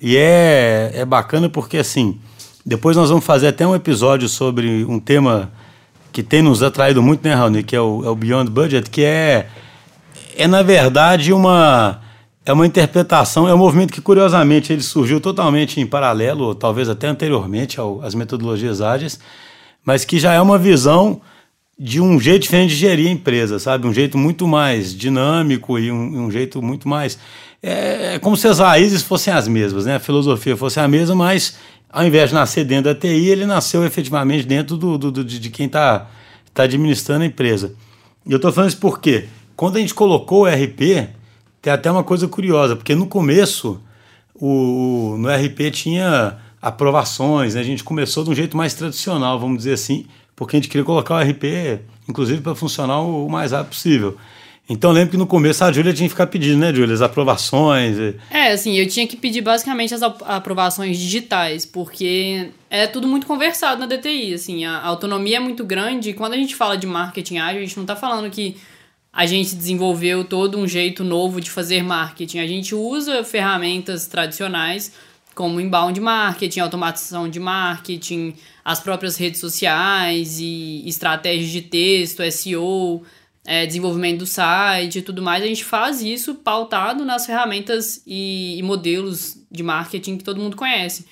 E 0.00 0.16
é, 0.16 0.92
é 0.94 1.04
bacana 1.04 1.48
porque, 1.48 1.78
assim, 1.78 2.18
depois 2.64 2.96
nós 2.96 3.10
vamos 3.10 3.24
fazer 3.24 3.48
até 3.48 3.66
um 3.66 3.74
episódio 3.74 4.28
sobre 4.28 4.84
um 4.84 4.98
tema 4.98 5.52
que 6.12 6.22
tem 6.22 6.40
nos 6.42 6.62
atraído 6.62 7.02
muito, 7.02 7.26
né, 7.26 7.34
Raoni? 7.34 7.62
Que 7.62 7.76
é 7.76 7.80
o, 7.80 8.04
é 8.04 8.08
o 8.08 8.14
Beyond 8.14 8.50
Budget, 8.50 8.88
que 8.88 9.04
é, 9.04 9.48
é, 10.36 10.46
na 10.46 10.62
verdade, 10.62 11.32
uma 11.32 12.00
é 12.46 12.52
uma 12.52 12.64
interpretação, 12.64 13.48
é 13.48 13.52
um 13.52 13.58
movimento 13.58 13.92
que, 13.92 14.00
curiosamente, 14.00 14.72
ele 14.72 14.80
surgiu 14.80 15.20
totalmente 15.20 15.80
em 15.80 15.86
paralelo, 15.86 16.44
ou 16.44 16.54
talvez 16.54 16.88
até 16.88 17.08
anteriormente 17.08 17.80
ao, 17.80 18.00
às 18.02 18.14
metodologias 18.14 18.80
ágeis, 18.80 19.18
mas 19.84 20.04
que 20.04 20.20
já 20.20 20.32
é 20.32 20.40
uma 20.40 20.56
visão 20.56 21.20
de 21.76 22.00
um 22.00 22.20
jeito 22.20 22.42
diferente 22.42 22.70
de 22.70 22.76
gerir 22.76 23.08
a 23.08 23.10
empresa, 23.10 23.58
sabe? 23.58 23.86
Um 23.88 23.92
jeito 23.92 24.16
muito 24.16 24.46
mais 24.46 24.94
dinâmico 24.94 25.76
e 25.76 25.90
um, 25.90 26.26
um 26.26 26.30
jeito 26.30 26.62
muito 26.62 26.88
mais. 26.88 27.18
É, 27.60 28.14
é, 28.14 28.18
como 28.20 28.36
se 28.36 28.46
as 28.46 28.60
raízes 28.60 29.02
fossem 29.02 29.34
as 29.34 29.48
mesmas, 29.48 29.84
né? 29.84 29.96
A 29.96 30.00
filosofia 30.00 30.56
fosse 30.56 30.78
a 30.78 30.86
mesma, 30.86 31.16
mas 31.16 31.56
ao 31.90 32.06
invés 32.06 32.28
de 32.28 32.36
nascer 32.36 32.64
dentro 32.64 32.94
da 32.94 32.98
TI, 32.98 33.28
ele 33.28 33.44
nasceu 33.44 33.84
efetivamente 33.84 34.46
dentro 34.46 34.76
do, 34.76 34.96
do, 34.96 35.10
do 35.10 35.24
de 35.24 35.50
quem 35.50 35.66
está 35.66 36.08
tá 36.54 36.62
administrando 36.62 37.24
a 37.24 37.26
empresa. 37.26 37.74
E 38.24 38.30
eu 38.30 38.36
estou 38.36 38.52
falando 38.52 38.70
isso 38.70 38.78
porque 38.78 39.26
quando 39.56 39.76
a 39.78 39.80
gente 39.80 39.94
colocou 39.94 40.44
o 40.44 40.46
RP, 40.46 41.08
tem 41.60 41.72
até 41.72 41.90
uma 41.90 42.04
coisa 42.04 42.28
curiosa, 42.28 42.76
porque 42.76 42.94
no 42.94 43.06
começo 43.06 43.80
o, 44.34 45.16
no 45.18 45.28
RP 45.28 45.70
tinha 45.70 46.38
aprovações, 46.60 47.54
né? 47.54 47.60
a 47.60 47.64
gente 47.64 47.84
começou 47.84 48.24
de 48.24 48.30
um 48.30 48.34
jeito 48.34 48.56
mais 48.56 48.74
tradicional, 48.74 49.38
vamos 49.38 49.58
dizer 49.58 49.74
assim, 49.74 50.06
porque 50.34 50.56
a 50.56 50.58
gente 50.58 50.68
queria 50.68 50.84
colocar 50.84 51.14
o 51.14 51.18
RP, 51.20 51.80
inclusive, 52.08 52.40
para 52.40 52.54
funcionar 52.54 53.00
o 53.00 53.28
mais 53.28 53.52
rápido 53.52 53.70
possível. 53.70 54.16
Então 54.68 54.90
lembro 54.90 55.12
que 55.12 55.16
no 55.16 55.28
começo 55.28 55.62
a 55.64 55.70
Júlia 55.70 55.92
tinha 55.92 56.08
que 56.08 56.12
ficar 56.12 56.26
pedindo, 56.26 56.58
né, 56.58 56.74
Júlia, 56.74 56.92
as 56.92 57.00
aprovações. 57.00 57.96
É, 58.30 58.50
assim, 58.50 58.74
eu 58.76 58.88
tinha 58.88 59.06
que 59.06 59.16
pedir 59.16 59.40
basicamente 59.40 59.94
as 59.94 60.02
aprovações 60.02 60.98
digitais, 60.98 61.64
porque 61.64 62.48
é 62.68 62.88
tudo 62.88 63.06
muito 63.06 63.28
conversado 63.28 63.80
na 63.80 63.86
DTI, 63.86 64.34
assim, 64.34 64.64
a 64.64 64.84
autonomia 64.84 65.36
é 65.36 65.40
muito 65.40 65.64
grande 65.64 66.10
e 66.10 66.14
quando 66.14 66.32
a 66.32 66.36
gente 66.36 66.56
fala 66.56 66.76
de 66.76 66.86
marketing 66.86 67.38
ágil, 67.38 67.60
a 67.60 67.64
gente 67.64 67.76
não 67.76 67.84
está 67.84 67.94
falando 67.94 68.28
que 68.28 68.56
a 69.16 69.24
gente 69.24 69.56
desenvolveu 69.56 70.24
todo 70.26 70.58
um 70.58 70.68
jeito 70.68 71.02
novo 71.02 71.40
de 71.40 71.50
fazer 71.50 71.82
marketing. 71.82 72.38
A 72.38 72.46
gente 72.46 72.74
usa 72.74 73.24
ferramentas 73.24 74.06
tradicionais 74.06 74.92
como 75.34 75.58
inbound 75.58 75.98
marketing, 75.98 76.60
automatização 76.60 77.26
de 77.26 77.40
marketing, 77.40 78.34
as 78.62 78.78
próprias 78.78 79.16
redes 79.16 79.40
sociais 79.40 80.38
e 80.38 80.86
estratégias 80.86 81.50
de 81.50 81.62
texto, 81.62 82.22
SEO, 82.30 83.02
é, 83.46 83.64
desenvolvimento 83.64 84.18
do 84.18 84.26
site 84.26 84.98
e 84.98 85.02
tudo 85.02 85.22
mais, 85.22 85.42
a 85.42 85.46
gente 85.46 85.64
faz 85.64 86.02
isso 86.02 86.34
pautado 86.34 87.02
nas 87.02 87.24
ferramentas 87.24 88.02
e, 88.06 88.58
e, 88.58 88.62
modelos 88.62 89.38
de 89.50 89.62
marketing 89.62 90.18
que 90.18 90.24
todo 90.24 90.40
mundo 90.40 90.56
conhece. 90.56 91.06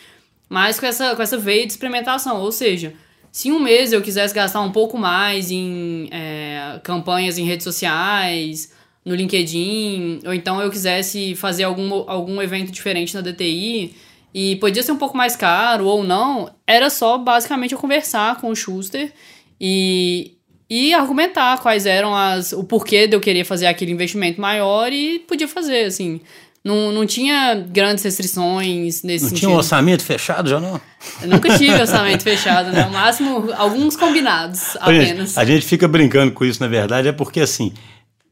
Mas 0.47 0.79
com 0.79 0.85
essa, 0.85 1.17
com 1.17 1.23
essa 1.23 1.39
veia 1.39 1.65
de 1.65 1.73
experimentação, 1.73 2.39
ou 2.43 2.53
seja, 2.53 2.93
se 3.35 3.51
um 3.51 3.59
mês 3.59 3.93
eu 3.93 4.01
quisesse 4.01 4.33
gastar 4.33 4.61
um 4.61 4.71
pouco 4.71 4.97
mais 4.97 5.51
em 5.51 6.09
é, 6.13 6.79
campanhas 6.85 7.37
em 7.37 7.45
redes 7.45 7.65
sociais, 7.65 8.73
no 9.05 9.13
LinkedIn, 9.13 10.21
ou 10.25 10.33
então 10.33 10.63
eu 10.63 10.71
quisesse 10.71 11.35
fazer 11.35 11.65
algum, 11.65 12.09
algum 12.09 12.41
evento 12.41 12.71
diferente 12.71 13.13
na 13.13 13.21
DTI, 13.21 13.97
e 14.33 14.55
podia 14.55 14.85
ser 14.85 14.93
um 14.93 14.97
pouco 14.97 15.17
mais 15.17 15.35
caro 15.35 15.85
ou 15.85 16.05
não, 16.05 16.49
era 16.65 16.89
só 16.89 17.19
basicamente 17.19 17.73
eu 17.73 17.79
conversar 17.79 18.41
com 18.41 18.51
o 18.51 18.55
Schuster 18.55 19.13
e, 19.61 20.37
e 20.71 20.95
argumentar 20.95 21.61
quais 21.61 21.87
eram 21.87 22.15
as 22.15 22.53
o 22.53 22.63
porquê 22.63 23.09
de 23.09 23.17
eu 23.17 23.21
querer 23.21 23.43
fazer 23.43 23.67
aquele 23.67 23.91
investimento 23.91 24.41
maior 24.41 24.93
e 24.93 25.19
podia 25.19 25.49
fazer, 25.49 25.87
assim. 25.87 26.21
Não, 26.65 26.91
não 26.93 27.05
tinha 27.05 27.55
grandes 27.55 28.03
restrições 28.03 29.03
nesse 29.03 29.25
não 29.25 29.29
sentido. 29.29 29.33
Não 29.33 29.39
tinha 29.39 29.51
um 29.51 29.57
orçamento 29.57 30.03
fechado 30.03 30.49
já 30.49 30.59
não? 30.59 30.81
Eu 31.21 31.29
nunca 31.29 31.59
tive 31.59 31.75
orçamento 31.75 32.23
fechado, 32.23 32.73
né? 32.73 32.87
O 32.87 32.91
máximo, 32.91 33.53
alguns 33.53 33.97
combinados 33.97 34.75
apenas. 34.81 35.31
Gente, 35.31 35.39
a 35.39 35.45
gente 35.45 35.67
fica 35.67 35.87
brincando 35.87 36.33
com 36.33 36.43
isso, 36.43 36.63
na 36.63 36.69
verdade, 36.69 37.09
é 37.09 37.13
porque 37.13 37.41
assim, 37.41 37.75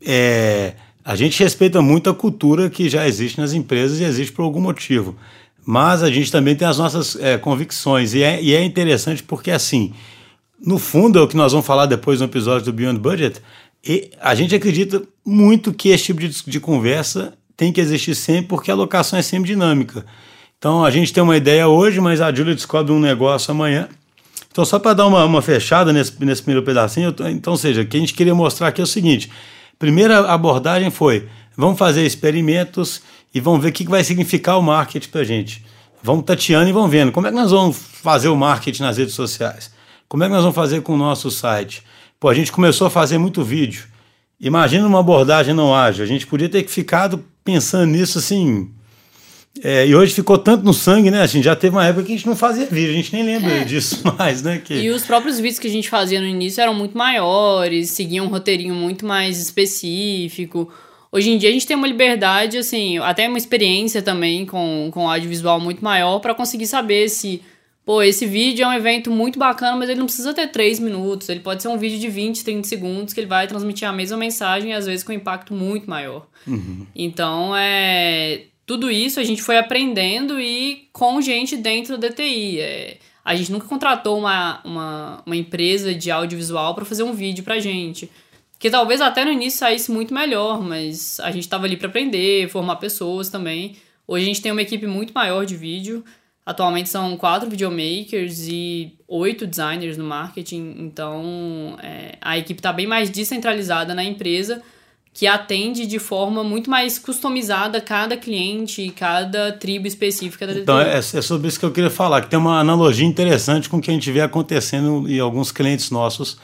é, 0.01 0.73
a 1.05 1.15
gente 1.15 1.43
respeita 1.43 1.83
muito 1.83 2.09
a 2.09 2.15
cultura 2.15 2.71
que 2.71 2.89
já 2.89 3.07
existe 3.07 3.39
nas 3.39 3.53
empresas 3.53 4.01
e 4.01 4.05
existe 4.05 4.33
por 4.33 4.43
algum 4.43 4.61
motivo. 4.61 5.15
Mas 5.65 6.03
a 6.03 6.11
gente 6.11 6.33
também 6.33 6.57
tem 6.57 6.67
as 6.67 6.79
nossas 6.79 7.17
é, 7.17 7.37
convicções. 7.37 8.15
E 8.15 8.23
é, 8.23 8.43
e 8.43 8.55
é 8.55 8.65
interessante 8.65 9.23
porque, 9.23 9.51
assim, 9.51 9.93
no 10.65 10.79
fundo, 10.79 11.19
é 11.19 11.23
o 11.23 11.29
que 11.29 11.37
nós 11.37 11.53
vamos 11.53 11.67
falar 11.67 11.87
depois 11.87 12.21
no 12.21 12.27
episódio 12.27 12.65
do 12.65 12.73
Beyond 12.73 12.99
Budget. 12.99 13.41
E 13.85 14.11
a 14.21 14.35
gente 14.35 14.55
acredita 14.55 15.03
muito 15.25 15.73
que 15.73 15.91
esse 15.91 16.05
tipo 16.05 16.21
de, 16.21 16.29
de 16.29 16.61
conversa 16.61 17.35
tem 17.63 17.73
que 17.73 17.81
existir 17.81 18.17
sempre, 18.17 18.49
porque 18.49 18.73
a 18.73 18.75
alocação 18.75 19.17
é 19.17 19.23
sempre 19.23 19.47
dinâmica. 19.47 20.05
Então 20.59 20.85
a 20.85 20.91
gente 20.91 21.13
tem 21.13 21.23
uma 21.23 21.37
ideia 21.37 21.69
hoje, 21.69 22.01
mas 22.01 22.21
a 22.21 22.35
Júlia 22.35 22.57
descobre 22.57 22.93
um 22.93 22.99
negócio 22.99 23.53
amanhã. 23.53 23.89
Então, 24.51 24.65
só 24.65 24.81
para 24.81 24.95
dar 24.95 25.07
uma, 25.07 25.25
uma 25.25 25.41
fechada 25.41 25.93
nesse, 25.93 26.13
nesse 26.25 26.43
primeiro 26.43 26.67
pedacinho, 26.67 27.15
então, 27.31 27.57
seja, 27.57 27.83
o 27.83 27.87
que 27.87 27.97
a 27.97 28.01
gente 28.01 28.15
queria 28.15 28.35
mostrar 28.35 28.67
aqui 28.67 28.81
é 28.81 28.85
o 28.85 28.87
seguinte: 28.87 29.31
primeira 29.79 30.33
abordagem 30.33 30.91
foi: 30.91 31.29
vamos 31.57 31.79
fazer 31.79 32.05
experimentos 32.05 33.01
e 33.33 33.41
vamos 33.41 33.63
ver 33.63 33.69
o 33.69 33.73
que 33.73 33.89
vai 33.89 34.03
significar 34.03 34.59
o 34.59 34.63
marketing 34.63 35.09
para 35.09 35.21
a 35.21 35.25
gente. 35.25 35.65
Vamos 36.03 36.25
tateando 36.25 36.69
e 36.69 36.73
vamos 36.73 36.91
vendo 36.91 37.13
como 37.13 37.29
é 37.29 37.31
que 37.31 37.37
nós 37.37 37.53
vamos 37.53 37.77
fazer 37.77 38.29
o 38.29 38.37
marketing 38.37 38.83
nas 38.83 38.99
redes 38.99 39.15
sociais. 39.15 39.73
Como 40.09 40.25
é 40.25 40.27
que 40.27 40.33
nós 40.33 40.43
vamos 40.43 40.57
fazer 40.57 40.83
com 40.83 40.95
o 40.95 40.99
nosso 40.99 41.31
site? 41.31 41.85
Pô, 42.19 42.29
a 42.29 42.35
gente 42.35 42.51
começou 42.51 42.89
a 42.89 42.91
fazer 42.91 43.19
muito 43.19 43.45
vídeo. 43.45 43.85
Imagina 44.43 44.85
uma 44.89 44.99
abordagem 44.99 45.55
não 45.55 45.73
ágil. 45.73 46.03
A 46.03 46.07
gente 46.07 46.27
podia 46.27 46.49
ter 46.49 46.67
ficado 46.67 47.25
pensando 47.45 47.87
nisso 47.87 48.19
assim. 48.19 48.69
É, 49.63 49.87
e 49.87 49.95
hoje 49.95 50.15
ficou 50.15 50.37
tanto 50.37 50.65
no 50.65 50.75
sangue, 50.75 51.13
né? 51.13 51.21
A 51.21 51.27
gente 51.27 51.45
já 51.45 51.55
teve 51.55 51.77
uma 51.77 51.87
época 51.87 52.05
que 52.07 52.13
a 52.13 52.17
gente 52.17 52.27
não 52.27 52.35
fazia 52.35 52.67
vídeo, 52.67 52.91
a 52.91 52.97
gente 52.97 53.13
nem 53.13 53.23
lembra 53.23 53.53
é. 53.53 53.65
disso 53.65 54.03
mais, 54.19 54.43
né? 54.43 54.61
Que... 54.65 54.75
E 54.75 54.91
os 54.91 55.05
próprios 55.05 55.37
vídeos 55.39 55.61
que 55.61 55.69
a 55.69 55.71
gente 55.71 55.89
fazia 55.89 56.21
no 56.21 56.27
início 56.27 56.61
eram 56.61 56.75
muito 56.75 56.99
maiores, 56.99 57.91
seguiam 57.91 58.27
um 58.27 58.29
roteirinho 58.29 58.75
muito 58.75 59.07
mais 59.07 59.39
específico. 59.39 60.73
Hoje 61.13 61.31
em 61.31 61.39
dia 61.39 61.51
a 61.51 61.53
gente 61.53 61.67
tem 61.67 61.77
uma 61.77 61.87
liberdade, 61.87 62.59
assim, 62.59 62.99
até 62.99 63.29
uma 63.29 63.39
experiência 63.39 64.03
também 64.03 64.47
com, 64.47 64.89
com 64.91 65.09
audiovisual 65.09 65.61
muito 65.61 65.85
maior 65.85 66.19
para 66.19 66.35
conseguir 66.35 66.67
saber 66.67 67.09
se 67.11 67.43
Pô, 67.85 68.01
esse 68.01 68.27
vídeo 68.27 68.65
é 68.65 68.69
um 68.69 68.73
evento 68.73 69.11
muito 69.11 69.39
bacana, 69.39 69.77
mas 69.77 69.89
ele 69.89 69.99
não 69.99 70.07
precisa 70.07 70.33
ter 70.33 70.47
3 70.49 70.79
minutos. 70.79 71.29
Ele 71.29 71.41
pode 71.41 71.63
ser 71.63 71.69
um 71.69 71.77
vídeo 71.77 71.99
de 71.99 72.09
20, 72.09 72.45
30 72.45 72.69
segundos 72.69 73.13
que 73.13 73.19
ele 73.19 73.27
vai 73.27 73.47
transmitir 73.47 73.89
a 73.89 73.93
mesma 73.93 74.17
mensagem, 74.17 74.73
às 74.73 74.87
vezes 74.87 75.05
com 75.05 75.13
um 75.13 75.17
impacto 75.17 75.53
muito 75.53 75.91
maior. 75.91 76.27
Uhum. 76.47 76.87
Então, 76.95 77.57
é. 77.57 78.45
Tudo 78.65 78.91
isso 78.91 79.19
a 79.19 79.25
gente 79.25 79.43
foi 79.43 79.59
aprendendo 79.59 80.41
e 80.41 80.89
com 80.93 81.21
gente 81.21 81.57
dentro 81.57 81.99
da 81.99 82.09
DTI. 82.09 82.61
É, 82.61 82.99
a 83.25 83.35
gente 83.35 83.51
nunca 83.51 83.67
contratou 83.67 84.17
uma, 84.17 84.61
uma, 84.65 85.23
uma 85.27 85.37
empresa 85.37 85.93
de 85.93 86.11
audiovisual 86.11 86.75
para 86.75 86.85
fazer 86.85 87.03
um 87.03 87.13
vídeo 87.13 87.43
pra 87.43 87.59
gente. 87.59 88.09
Que 88.61 88.71
talvez 88.71 89.01
até 89.01 89.25
no 89.25 89.33
início 89.33 89.59
saísse 89.59 89.91
muito 89.91 90.15
melhor, 90.15 90.63
mas 90.63 91.19
a 91.19 91.33
gente 91.33 91.43
estava 91.43 91.67
ali 91.67 91.77
para 91.77 91.89
aprender, 91.89 92.49
formar 92.49 92.77
pessoas 92.77 93.29
também. 93.29 93.77
Hoje 94.07 94.25
a 94.25 94.29
gente 94.29 94.41
tem 94.41 94.53
uma 94.53 94.63
equipe 94.63 94.87
muito 94.87 95.13
maior 95.13 95.45
de 95.45 95.57
vídeo. 95.57 96.05
Atualmente 96.45 96.89
são 96.89 97.17
quatro 97.17 97.49
videomakers 97.49 98.49
e 98.49 98.95
oito 99.07 99.47
designers 99.47 99.97
no 99.97 100.05
marketing, 100.05 100.75
então 100.79 101.79
é, 101.81 102.17
a 102.21 102.37
equipe 102.37 102.59
está 102.59 102.73
bem 102.73 102.87
mais 102.87 103.09
descentralizada 103.11 103.95
na 103.95 104.03
empresa, 104.03 104.61
que 105.15 105.27
atende 105.27 105.87
de 105.87 106.01
forma 106.01 106.43
muito 106.43 106.69
mais 106.69 106.99
customizada 106.99 107.81
cada 107.81 108.17
cliente, 108.17 108.93
cada 108.97 109.53
tribo 109.53 109.87
específica 109.87 110.45
da 110.45 110.55
Então 110.55 110.81
é, 110.81 110.99
é 110.99 111.03
sobre 111.03 111.47
isso 111.47 111.61
que 111.61 111.65
eu 111.65 111.71
queria 111.71 111.91
falar, 111.91 112.23
que 112.23 112.31
tem 112.31 112.39
uma 112.39 112.59
analogia 112.59 113.07
interessante 113.07 113.69
com 113.69 113.77
o 113.77 113.81
que 113.81 113.91
a 113.91 113.95
gente 113.95 114.11
vê 114.11 114.21
acontecendo 114.21 115.09
em 115.09 115.21
alguns 115.21 115.53
clientes 115.53 115.93
nossos, 115.93 116.39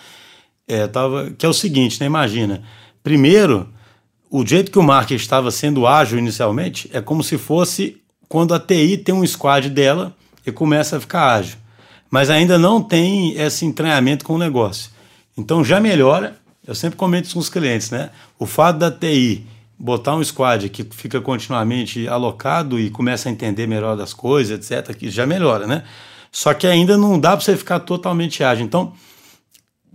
é, 0.69 0.87
tava, 0.87 1.31
que 1.33 1.45
é 1.45 1.49
o 1.49 1.55
seguinte, 1.55 1.99
né? 1.99 2.07
Imagina, 2.07 2.63
primeiro, 3.03 3.69
o 4.31 4.47
jeito 4.47 4.71
que 4.71 4.79
o 4.79 4.83
marketing 4.83 5.23
estava 5.23 5.51
sendo 5.51 5.89
ágil 5.89 6.19
inicialmente 6.19 6.89
é 6.93 7.01
como 7.01 7.25
se 7.25 7.37
fosse 7.37 8.01
quando 8.29 8.55
a 8.55 8.61
TI 8.61 8.99
tem 8.99 9.15
um 9.15 9.27
squad 9.27 9.71
dela 9.71 10.15
e 10.47 10.53
começa 10.53 10.97
a 10.97 11.01
ficar 11.01 11.35
ágil. 11.35 11.57
Mas 12.11 12.31
ainda 12.31 12.59
não 12.59 12.83
tem 12.83 13.33
esse 13.39 13.65
entranhamento 13.65 14.25
com 14.25 14.35
o 14.35 14.39
negócio. 14.39 14.91
Então 15.37 15.65
já 15.65 15.81
melhora. 15.81 16.37
Eu 16.67 16.75
sempre 16.75 16.97
comento 16.97 17.25
isso 17.25 17.35
com 17.35 17.41
os 17.41 17.49
clientes, 17.49 17.91
né? 17.91 18.11
O 18.39 18.45
fato 18.45 18.79
da 18.79 18.91
TI 18.91 19.47
botar 19.79 20.17
um 20.17 20.25
squad 20.25 20.69
que 20.69 20.85
fica 20.91 21.21
continuamente 21.21 22.09
alocado 22.09 22.81
e 22.81 22.91
começa 22.91 23.29
a 23.29 23.33
entender 23.33 23.67
melhor 23.67 23.97
das 23.97 24.13
coisas, 24.13 24.71
etc., 24.71 24.95
que 24.95 25.09
já 25.09 25.25
melhora, 25.25 25.67
né? 25.67 25.85
Só 26.33 26.53
que 26.53 26.67
ainda 26.67 26.99
não 26.99 27.19
dá 27.19 27.31
para 27.31 27.41
você 27.41 27.57
ficar 27.57 27.81
totalmente 27.81 28.43
ágil. 28.43 28.65
Então, 28.67 28.93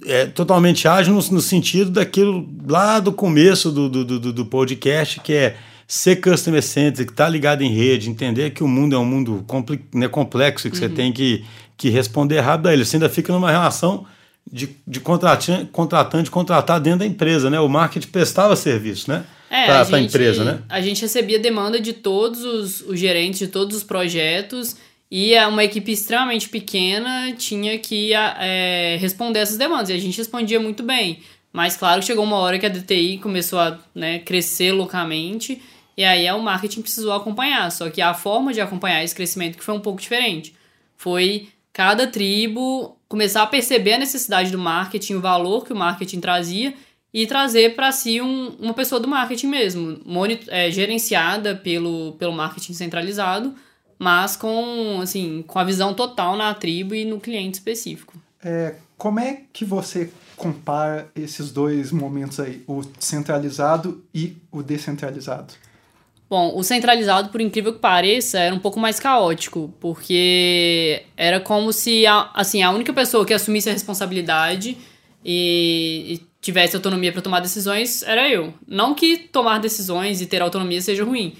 é 0.06 0.26
totalmente 0.26 0.88
ágil 0.88 1.14
no, 1.14 1.22
no 1.22 1.42
sentido 1.42 1.92
daquilo 1.92 2.50
lá 2.68 3.00
do 3.00 3.12
começo 3.12 3.72
do, 3.72 3.90
do, 3.90 4.06
do, 4.06 4.34
do 4.34 4.46
podcast, 4.46 5.20
que 5.20 5.34
é 5.34 5.58
ser 5.88 6.18
customer 6.22 6.62
centric, 6.62 7.12
estar 7.12 7.26
tá 7.26 7.30
ligado 7.30 7.62
em 7.62 7.74
rede, 7.74 8.10
entender 8.10 8.52
que 8.52 8.64
o 8.64 8.68
mundo 8.68 8.96
é 8.96 9.00
um 9.00 9.06
mundo 9.06 9.46
né, 9.94 10.08
complexo 10.08 10.68
e 10.68 10.72
que 10.72 10.78
uhum. 10.78 10.84
você 10.84 10.90
tem 10.90 11.12
que, 11.12 11.44
que 11.78 11.90
responder 11.90 12.40
rápido 12.40 12.68
a 12.68 12.74
ele. 12.74 12.86
Você 12.86 12.96
ainda 12.96 13.10
fica 13.10 13.32
numa 13.32 13.52
relação 13.52 14.06
de, 14.52 14.70
de 14.86 15.00
contratante, 15.00 15.66
contratante 15.72 16.32
contratar 16.32 16.80
dentro 16.80 17.00
da 17.00 17.06
empresa, 17.06 17.50
né? 17.50 17.60
O 17.60 17.70
marketing 17.70 18.08
prestava 18.08 18.56
serviço, 18.56 19.10
né? 19.10 19.26
É, 19.50 19.66
para 19.66 19.98
a 19.98 20.02
empresa, 20.02 20.44
né? 20.44 20.60
A 20.68 20.82
gente 20.82 21.02
recebia 21.02 21.38
demanda 21.38 21.80
de 21.80 21.94
todos 21.94 22.44
os, 22.44 22.82
os 22.82 23.00
gerentes 23.00 23.40
de 23.40 23.48
todos 23.48 23.78
os 23.78 23.84
projetos 23.84 24.76
e 25.12 25.38
uma 25.46 25.64
equipe 25.64 25.92
extremamente 25.92 26.50
pequena 26.50 27.34
tinha 27.38 27.78
que 27.78 28.14
é, 28.14 28.98
responder 29.00 29.40
essas 29.40 29.58
demandas 29.58 29.90
e 29.90 29.94
a 29.94 29.98
gente 30.00 30.18
respondia 30.18 30.60
muito 30.60 30.82
bem. 30.82 31.20
Mas 31.52 31.78
claro 31.78 32.00
que 32.00 32.08
chegou 32.08 32.24
uma 32.24 32.38
hora 32.38 32.58
que 32.58 32.66
a 32.66 32.70
DTI 32.70 33.20
começou 33.20 33.60
a 33.60 33.78
né, 33.94 34.18
crescer 34.18 34.72
loucamente 34.72 35.62
e 35.96 36.04
aí 36.04 36.30
o 36.32 36.40
marketing 36.40 36.82
precisou 36.82 37.14
acompanhar. 37.14 37.72
Só 37.72 37.90
que 37.90 38.02
a 38.02 38.14
forma 38.14 38.54
de 38.54 38.62
acompanhar 38.62 39.04
esse 39.04 39.16
crescimento 39.16 39.58
que 39.58 39.64
foi 39.64 39.76
um 39.76 39.80
pouco 39.80 40.02
diferente. 40.02 40.56
Foi 40.98 41.50
cada 41.72 42.08
tribo 42.08 42.98
começar 43.08 43.44
a 43.44 43.48
perceber 43.48 43.94
a 43.94 44.00
necessidade 44.00 44.52
do 44.52 44.58
marketing, 44.58 45.16
o 45.16 45.22
valor 45.22 45.66
que 45.66 45.74
o 45.74 45.76
marketing 45.76 46.20
trazia 46.20 46.74
e 47.14 47.28
trazer 47.28 47.76
para 47.76 47.92
si 47.92 48.20
um, 48.20 48.56
uma 48.60 48.74
pessoa 48.74 49.00
do 49.00 49.08
marketing 49.08 49.48
mesmo, 49.48 50.00
monitor, 50.04 50.52
é, 50.52 50.72
gerenciada 50.72 51.56
pelo, 51.56 52.14
pelo 52.14 52.34
marketing 52.34 52.74
centralizado, 52.74 53.54
mas 54.00 54.36
com, 54.36 55.00
assim, 55.02 55.44
com 55.46 55.60
a 55.60 55.64
visão 55.64 55.94
total 55.94 56.36
na 56.36 56.54
tribo 56.56 56.96
e 56.96 57.06
no 57.06 57.20
cliente 57.20 57.60
específico. 57.60 58.14
É, 58.44 58.76
como 58.98 59.20
é 59.20 59.42
que 59.54 59.64
você 59.64 60.12
compara 60.36 61.08
esses 61.16 61.52
dois 61.52 61.92
momentos 61.92 62.40
aí, 62.40 62.64
o 62.68 62.82
centralizado 63.00 64.04
e 64.14 64.36
o 64.52 64.64
descentralizado? 64.64 65.54
Bom, 66.34 66.52
o 66.56 66.64
centralizado, 66.64 67.30
por 67.30 67.40
incrível 67.40 67.74
que 67.74 67.78
pareça, 67.78 68.40
era 68.40 68.56
um 68.56 68.58
pouco 68.58 68.80
mais 68.80 69.00
caótico, 69.00 69.72
porque 69.80 71.04
era 71.16 71.40
como 71.40 71.72
se 71.72 72.08
a, 72.08 72.32
assim, 72.34 72.64
a 72.64 72.72
única 72.72 72.92
pessoa 72.92 73.24
que 73.24 73.36
assumisse 73.36 73.70
a 73.70 73.72
responsabilidade 73.72 74.76
e, 75.24 76.06
e 76.08 76.22
tivesse 76.42 76.76
autonomia 76.76 77.12
para 77.12 77.22
tomar 77.22 77.40
decisões, 77.40 78.02
era 78.02 78.28
eu. 78.28 78.52
Não 78.68 78.96
que 78.96 79.16
tomar 79.16 79.60
decisões 79.60 80.22
e 80.22 80.26
ter 80.26 80.42
autonomia 80.42 80.82
seja 80.82 81.04
ruim, 81.04 81.36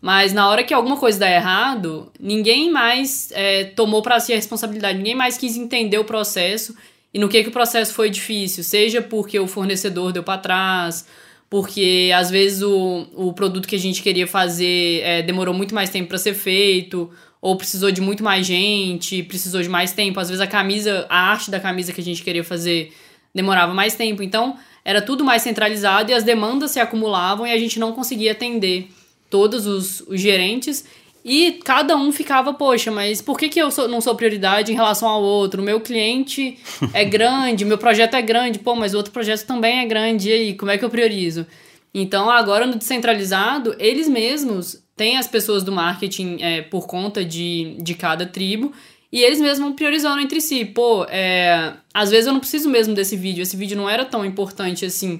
mas 0.00 0.32
na 0.32 0.48
hora 0.48 0.64
que 0.64 0.72
alguma 0.72 0.96
coisa 0.96 1.18
dá 1.18 1.30
errado, 1.30 2.10
ninguém 2.18 2.70
mais 2.70 3.30
é, 3.32 3.64
tomou 3.64 4.00
para 4.00 4.18
si 4.18 4.32
a 4.32 4.36
responsabilidade, 4.36 4.96
ninguém 4.96 5.14
mais 5.14 5.36
quis 5.36 5.58
entender 5.58 5.98
o 5.98 6.04
processo 6.04 6.74
e 7.12 7.18
no 7.18 7.28
que, 7.28 7.42
que 7.42 7.50
o 7.50 7.52
processo 7.52 7.92
foi 7.92 8.08
difícil, 8.08 8.64
seja 8.64 9.02
porque 9.02 9.38
o 9.38 9.46
fornecedor 9.46 10.10
deu 10.10 10.22
para 10.22 10.40
trás, 10.40 11.04
porque 11.50 12.10
às 12.14 12.30
vezes 12.30 12.62
o, 12.62 13.06
o 13.14 13.32
produto 13.32 13.66
que 13.66 13.76
a 13.76 13.78
gente 13.78 14.02
queria 14.02 14.26
fazer 14.26 15.00
é, 15.02 15.22
demorou 15.22 15.54
muito 15.54 15.74
mais 15.74 15.88
tempo 15.90 16.08
para 16.08 16.18
ser 16.18 16.34
feito, 16.34 17.10
ou 17.40 17.56
precisou 17.56 17.90
de 17.90 18.00
muito 18.00 18.22
mais 18.22 18.46
gente, 18.46 19.22
precisou 19.22 19.62
de 19.62 19.68
mais 19.68 19.92
tempo. 19.92 20.20
Às 20.20 20.28
vezes 20.28 20.40
a 20.40 20.46
camisa, 20.46 21.06
a 21.08 21.30
arte 21.30 21.50
da 21.50 21.60
camisa 21.60 21.92
que 21.92 22.00
a 22.00 22.04
gente 22.04 22.22
queria 22.22 22.44
fazer 22.44 22.92
demorava 23.34 23.72
mais 23.72 23.94
tempo. 23.94 24.22
Então 24.22 24.56
era 24.84 25.00
tudo 25.00 25.24
mais 25.24 25.42
centralizado 25.42 26.10
e 26.10 26.14
as 26.14 26.24
demandas 26.24 26.72
se 26.72 26.80
acumulavam 26.80 27.46
e 27.46 27.52
a 27.52 27.58
gente 27.58 27.78
não 27.78 27.92
conseguia 27.92 28.32
atender 28.32 28.88
todos 29.30 29.66
os, 29.66 30.00
os 30.00 30.20
gerentes. 30.20 30.84
E 31.24 31.60
cada 31.64 31.96
um 31.96 32.10
ficava, 32.12 32.54
poxa, 32.54 32.90
mas 32.90 33.20
por 33.20 33.38
que, 33.38 33.48
que 33.48 33.60
eu 33.60 33.70
sou, 33.70 33.88
não 33.88 34.00
sou 34.00 34.14
prioridade 34.14 34.72
em 34.72 34.74
relação 34.74 35.08
ao 35.08 35.22
outro? 35.22 35.62
Meu 35.62 35.80
cliente 35.80 36.58
é 36.94 37.04
grande, 37.06 37.64
meu 37.64 37.76
projeto 37.76 38.14
é 38.14 38.22
grande, 38.22 38.58
pô, 38.58 38.74
mas 38.74 38.94
o 38.94 38.96
outro 38.96 39.12
projeto 39.12 39.46
também 39.46 39.80
é 39.80 39.86
grande, 39.86 40.30
e 40.30 40.32
aí, 40.32 40.54
como 40.54 40.70
é 40.70 40.78
que 40.78 40.84
eu 40.84 40.90
priorizo? 40.90 41.46
Então, 41.92 42.30
agora 42.30 42.66
no 42.66 42.76
descentralizado, 42.76 43.74
eles 43.78 44.08
mesmos 44.08 44.82
têm 44.96 45.16
as 45.16 45.26
pessoas 45.26 45.62
do 45.62 45.72
marketing 45.72 46.38
é, 46.40 46.62
por 46.62 46.86
conta 46.86 47.24
de, 47.24 47.76
de 47.80 47.94
cada 47.94 48.26
tribo 48.26 48.72
e 49.10 49.22
eles 49.22 49.40
mesmos 49.40 49.60
vão 49.60 49.72
priorizando 49.72 50.20
entre 50.20 50.40
si. 50.40 50.64
Pô, 50.64 51.04
é, 51.08 51.72
às 51.94 52.10
vezes 52.10 52.26
eu 52.26 52.32
não 52.32 52.40
preciso 52.40 52.68
mesmo 52.68 52.94
desse 52.94 53.16
vídeo, 53.16 53.42
esse 53.42 53.56
vídeo 53.56 53.76
não 53.76 53.88
era 53.88 54.04
tão 54.04 54.24
importante 54.24 54.84
assim. 54.84 55.18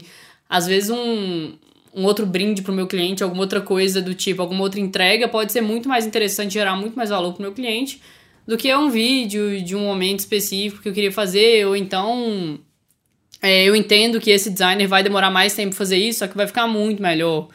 Às 0.48 0.66
vezes 0.66 0.90
um, 0.90 1.54
um 1.98 2.04
outro 2.04 2.24
brinde 2.24 2.62
para 2.62 2.70
o 2.70 2.74
meu 2.74 2.86
cliente, 2.86 3.24
alguma 3.24 3.42
outra 3.42 3.60
coisa 3.60 4.00
do 4.00 4.14
tipo, 4.14 4.40
alguma 4.40 4.62
outra 4.62 4.78
entrega 4.78 5.26
pode 5.26 5.52
ser 5.52 5.60
muito 5.60 5.88
mais 5.88 6.06
interessante, 6.06 6.54
gerar 6.54 6.76
muito 6.76 6.94
mais 6.94 7.10
valor 7.10 7.32
para 7.32 7.40
o 7.40 7.42
meu 7.42 7.52
cliente 7.52 8.00
do 8.46 8.56
que 8.56 8.74
um 8.74 8.88
vídeo 8.88 9.60
de 9.62 9.74
um 9.74 9.80
momento 9.80 10.20
específico 10.20 10.80
que 10.80 10.88
eu 10.88 10.92
queria 10.92 11.12
fazer, 11.12 11.66
ou 11.66 11.76
então 11.76 12.58
é, 13.42 13.64
eu 13.64 13.76
entendo 13.76 14.20
que 14.20 14.30
esse 14.30 14.48
designer 14.48 14.86
vai 14.86 15.02
demorar 15.02 15.30
mais 15.30 15.54
tempo 15.54 15.74
fazer 15.74 15.96
isso, 15.96 16.20
só 16.20 16.26
que 16.26 16.36
vai 16.36 16.46
ficar 16.46 16.66
muito 16.66 17.02
melhor. 17.02 17.48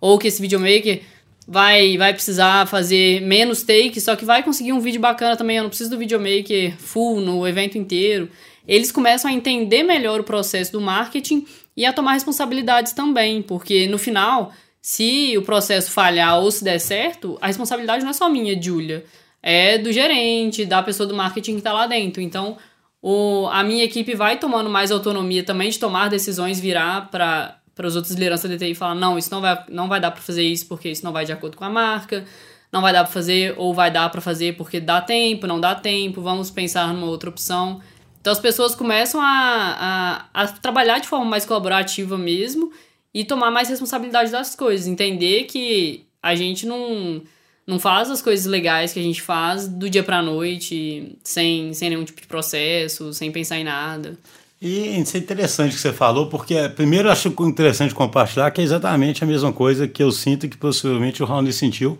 Ou 0.00 0.18
que 0.18 0.28
esse 0.28 0.40
videomaker 0.40 1.02
vai, 1.48 1.96
vai 1.98 2.12
precisar 2.12 2.66
fazer 2.66 3.20
menos 3.22 3.62
takes, 3.62 4.04
só 4.04 4.14
que 4.14 4.24
vai 4.24 4.42
conseguir 4.42 4.72
um 4.72 4.80
vídeo 4.80 5.00
bacana 5.00 5.36
também. 5.36 5.56
Eu 5.56 5.64
não 5.64 5.70
preciso 5.70 5.90
do 5.90 5.98
videomaker 5.98 6.76
full 6.78 7.20
no 7.20 7.46
evento 7.46 7.76
inteiro. 7.76 8.28
Eles 8.68 8.92
começam 8.92 9.30
a 9.30 9.34
entender 9.34 9.82
melhor 9.82 10.20
o 10.20 10.24
processo 10.24 10.72
do 10.72 10.80
marketing 10.80 11.46
e 11.76 11.84
a 11.84 11.92
tomar 11.92 12.14
responsabilidades 12.14 12.92
também, 12.92 13.42
porque 13.42 13.86
no 13.86 13.98
final, 13.98 14.52
se 14.80 15.36
o 15.36 15.42
processo 15.42 15.90
falhar 15.90 16.38
ou 16.38 16.50
se 16.50 16.64
der 16.64 16.78
certo, 16.78 17.36
a 17.40 17.48
responsabilidade 17.48 18.02
não 18.02 18.10
é 18.10 18.14
só 18.14 18.28
minha, 18.28 18.60
Julia, 18.60 19.04
é 19.42 19.78
do 19.78 19.92
gerente, 19.92 20.64
da 20.64 20.82
pessoa 20.82 21.06
do 21.06 21.14
marketing 21.14 21.52
que 21.52 21.58
está 21.58 21.72
lá 21.72 21.86
dentro. 21.86 22.22
Então, 22.22 22.56
o, 23.02 23.46
a 23.52 23.62
minha 23.62 23.84
equipe 23.84 24.14
vai 24.14 24.38
tomando 24.38 24.70
mais 24.70 24.90
autonomia 24.90 25.44
também 25.44 25.70
de 25.70 25.78
tomar 25.78 26.08
decisões, 26.08 26.58
virar 26.58 27.10
para 27.10 27.58
para 27.76 27.86
os 27.86 27.94
outros 27.94 28.14
lideranças 28.14 28.50
da 28.50 28.56
DTI 28.56 28.70
e 28.70 28.74
falar: 28.74 28.94
não, 28.94 29.18
isso 29.18 29.30
não 29.30 29.40
vai, 29.40 29.64
não 29.68 29.86
vai 29.86 30.00
dar 30.00 30.10
para 30.10 30.22
fazer 30.22 30.42
isso 30.42 30.66
porque 30.66 30.88
isso 30.88 31.04
não 31.04 31.12
vai 31.12 31.26
de 31.26 31.32
acordo 31.32 31.56
com 31.56 31.64
a 31.64 31.68
marca, 31.68 32.24
não 32.72 32.80
vai 32.80 32.92
dar 32.92 33.04
para 33.04 33.12
fazer, 33.12 33.54
ou 33.58 33.74
vai 33.74 33.90
dar 33.90 34.08
para 34.08 34.20
fazer 34.20 34.56
porque 34.56 34.80
dá 34.80 35.00
tempo, 35.00 35.46
não 35.46 35.60
dá 35.60 35.74
tempo, 35.74 36.22
vamos 36.22 36.50
pensar 36.50 36.92
numa 36.92 37.06
outra 37.06 37.28
opção. 37.28 37.80
Então 38.26 38.32
as 38.32 38.40
pessoas 38.40 38.74
começam 38.74 39.20
a, 39.20 40.26
a, 40.34 40.42
a 40.42 40.48
trabalhar 40.48 40.98
de 40.98 41.06
forma 41.06 41.24
mais 41.24 41.46
colaborativa 41.46 42.18
mesmo 42.18 42.72
e 43.14 43.24
tomar 43.24 43.52
mais 43.52 43.68
responsabilidade 43.68 44.32
das 44.32 44.56
coisas, 44.56 44.88
entender 44.88 45.44
que 45.44 46.04
a 46.20 46.34
gente 46.34 46.66
não, 46.66 47.22
não 47.64 47.78
faz 47.78 48.10
as 48.10 48.20
coisas 48.20 48.44
legais 48.44 48.92
que 48.92 48.98
a 48.98 49.02
gente 49.04 49.22
faz 49.22 49.68
do 49.68 49.88
dia 49.88 50.02
para 50.02 50.20
noite, 50.22 51.16
sem, 51.22 51.72
sem 51.72 51.88
nenhum 51.88 52.02
tipo 52.02 52.20
de 52.20 52.26
processo, 52.26 53.14
sem 53.14 53.30
pensar 53.30 53.58
em 53.58 53.64
nada. 53.64 54.18
E 54.60 55.00
isso 55.00 55.16
é 55.16 55.20
interessante 55.20 55.76
que 55.76 55.80
você 55.80 55.92
falou, 55.92 56.26
porque 56.28 56.68
primeiro 56.70 57.06
eu 57.06 57.12
acho 57.12 57.32
interessante 57.42 57.94
compartilhar 57.94 58.50
que 58.50 58.60
é 58.60 58.64
exatamente 58.64 59.22
a 59.22 59.26
mesma 59.28 59.52
coisa 59.52 59.86
que 59.86 60.02
eu 60.02 60.10
sinto 60.10 60.48
que 60.48 60.56
possivelmente 60.56 61.22
o 61.22 61.26
Raoni 61.26 61.52
sentiu 61.52 61.96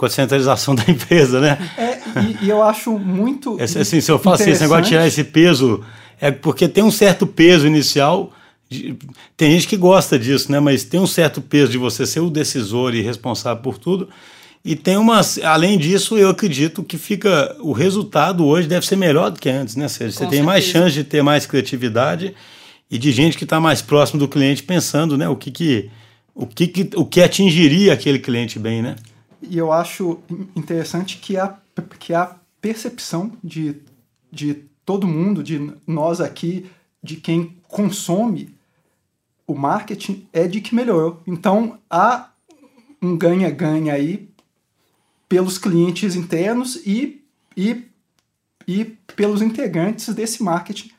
com 0.00 0.06
a 0.06 0.10
centralização 0.10 0.72
da 0.74 0.84
empresa, 0.88 1.40
né? 1.40 1.58
É, 1.76 1.98
e, 2.22 2.46
e 2.46 2.48
eu 2.48 2.62
acho 2.62 2.98
muito. 2.98 3.60
É, 3.60 3.64
assim, 3.64 4.00
se 4.00 4.10
eu 4.10 4.18
faço 4.18 4.42
assim, 4.42 4.52
esse 4.52 4.62
negócio 4.62 4.84
de 4.84 4.88
tirar 4.88 5.06
esse 5.06 5.22
peso, 5.22 5.84
é 6.18 6.30
porque 6.30 6.66
tem 6.66 6.82
um 6.82 6.90
certo 6.90 7.26
peso 7.26 7.66
inicial. 7.66 8.32
De, 8.66 8.96
tem 9.36 9.52
gente 9.52 9.68
que 9.68 9.76
gosta 9.76 10.18
disso, 10.18 10.50
né? 10.50 10.58
Mas 10.58 10.84
tem 10.84 10.98
um 10.98 11.06
certo 11.06 11.42
peso 11.42 11.70
de 11.70 11.76
você 11.76 12.06
ser 12.06 12.20
o 12.20 12.30
decisor 12.30 12.94
e 12.94 13.02
responsável 13.02 13.62
por 13.62 13.76
tudo. 13.76 14.08
E 14.64 14.74
tem 14.74 14.96
umas. 14.96 15.38
Além 15.42 15.76
disso, 15.76 16.16
eu 16.16 16.30
acredito 16.30 16.82
que 16.82 16.96
fica. 16.96 17.54
O 17.60 17.72
resultado 17.72 18.46
hoje 18.46 18.66
deve 18.66 18.86
ser 18.86 18.96
melhor 18.96 19.30
do 19.30 19.38
que 19.38 19.50
antes, 19.50 19.76
né? 19.76 19.86
Seja, 19.86 20.12
você 20.12 20.20
tem 20.20 20.28
certeza. 20.28 20.44
mais 20.44 20.64
chance 20.64 20.94
de 20.94 21.04
ter 21.04 21.22
mais 21.22 21.44
criatividade 21.44 22.34
e 22.90 22.96
de 22.96 23.12
gente 23.12 23.36
que 23.36 23.44
está 23.44 23.60
mais 23.60 23.82
próximo 23.82 24.18
do 24.18 24.26
cliente 24.26 24.62
pensando, 24.62 25.18
né? 25.18 25.28
O 25.28 25.36
que, 25.36 25.50
que, 25.50 25.90
o 26.34 26.46
que, 26.46 26.66
que, 26.66 26.90
o 26.96 27.04
que 27.04 27.20
atingiria 27.20 27.92
aquele 27.92 28.18
cliente 28.18 28.58
bem, 28.58 28.80
né? 28.80 28.96
E 29.42 29.56
eu 29.56 29.72
acho 29.72 30.18
interessante 30.54 31.18
que 31.18 31.36
a, 31.36 31.56
que 31.98 32.12
a 32.12 32.36
percepção 32.60 33.32
de, 33.42 33.76
de 34.30 34.54
todo 34.84 35.06
mundo, 35.06 35.42
de 35.42 35.72
nós 35.86 36.20
aqui, 36.20 36.70
de 37.02 37.16
quem 37.16 37.56
consome 37.68 38.54
o 39.46 39.54
marketing, 39.54 40.28
é 40.32 40.46
de 40.46 40.60
que 40.60 40.74
melhorou. 40.74 41.22
Então 41.26 41.78
há 41.88 42.30
um 43.02 43.16
ganha-ganha 43.16 43.94
aí 43.94 44.28
pelos 45.28 45.58
clientes 45.58 46.16
internos 46.16 46.76
e, 46.84 47.24
e, 47.56 47.84
e 48.66 48.84
pelos 49.16 49.40
integrantes 49.40 50.12
desse 50.14 50.42
marketing 50.42 50.90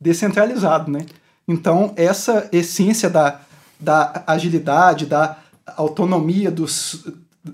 descentralizado, 0.00 0.90
né? 0.90 1.04
Então, 1.46 1.94
essa 1.96 2.48
essência 2.52 3.08
da, 3.08 3.40
da 3.80 4.22
agilidade, 4.26 5.06
da 5.06 5.38
autonomia 5.76 6.50
dos, 6.50 7.06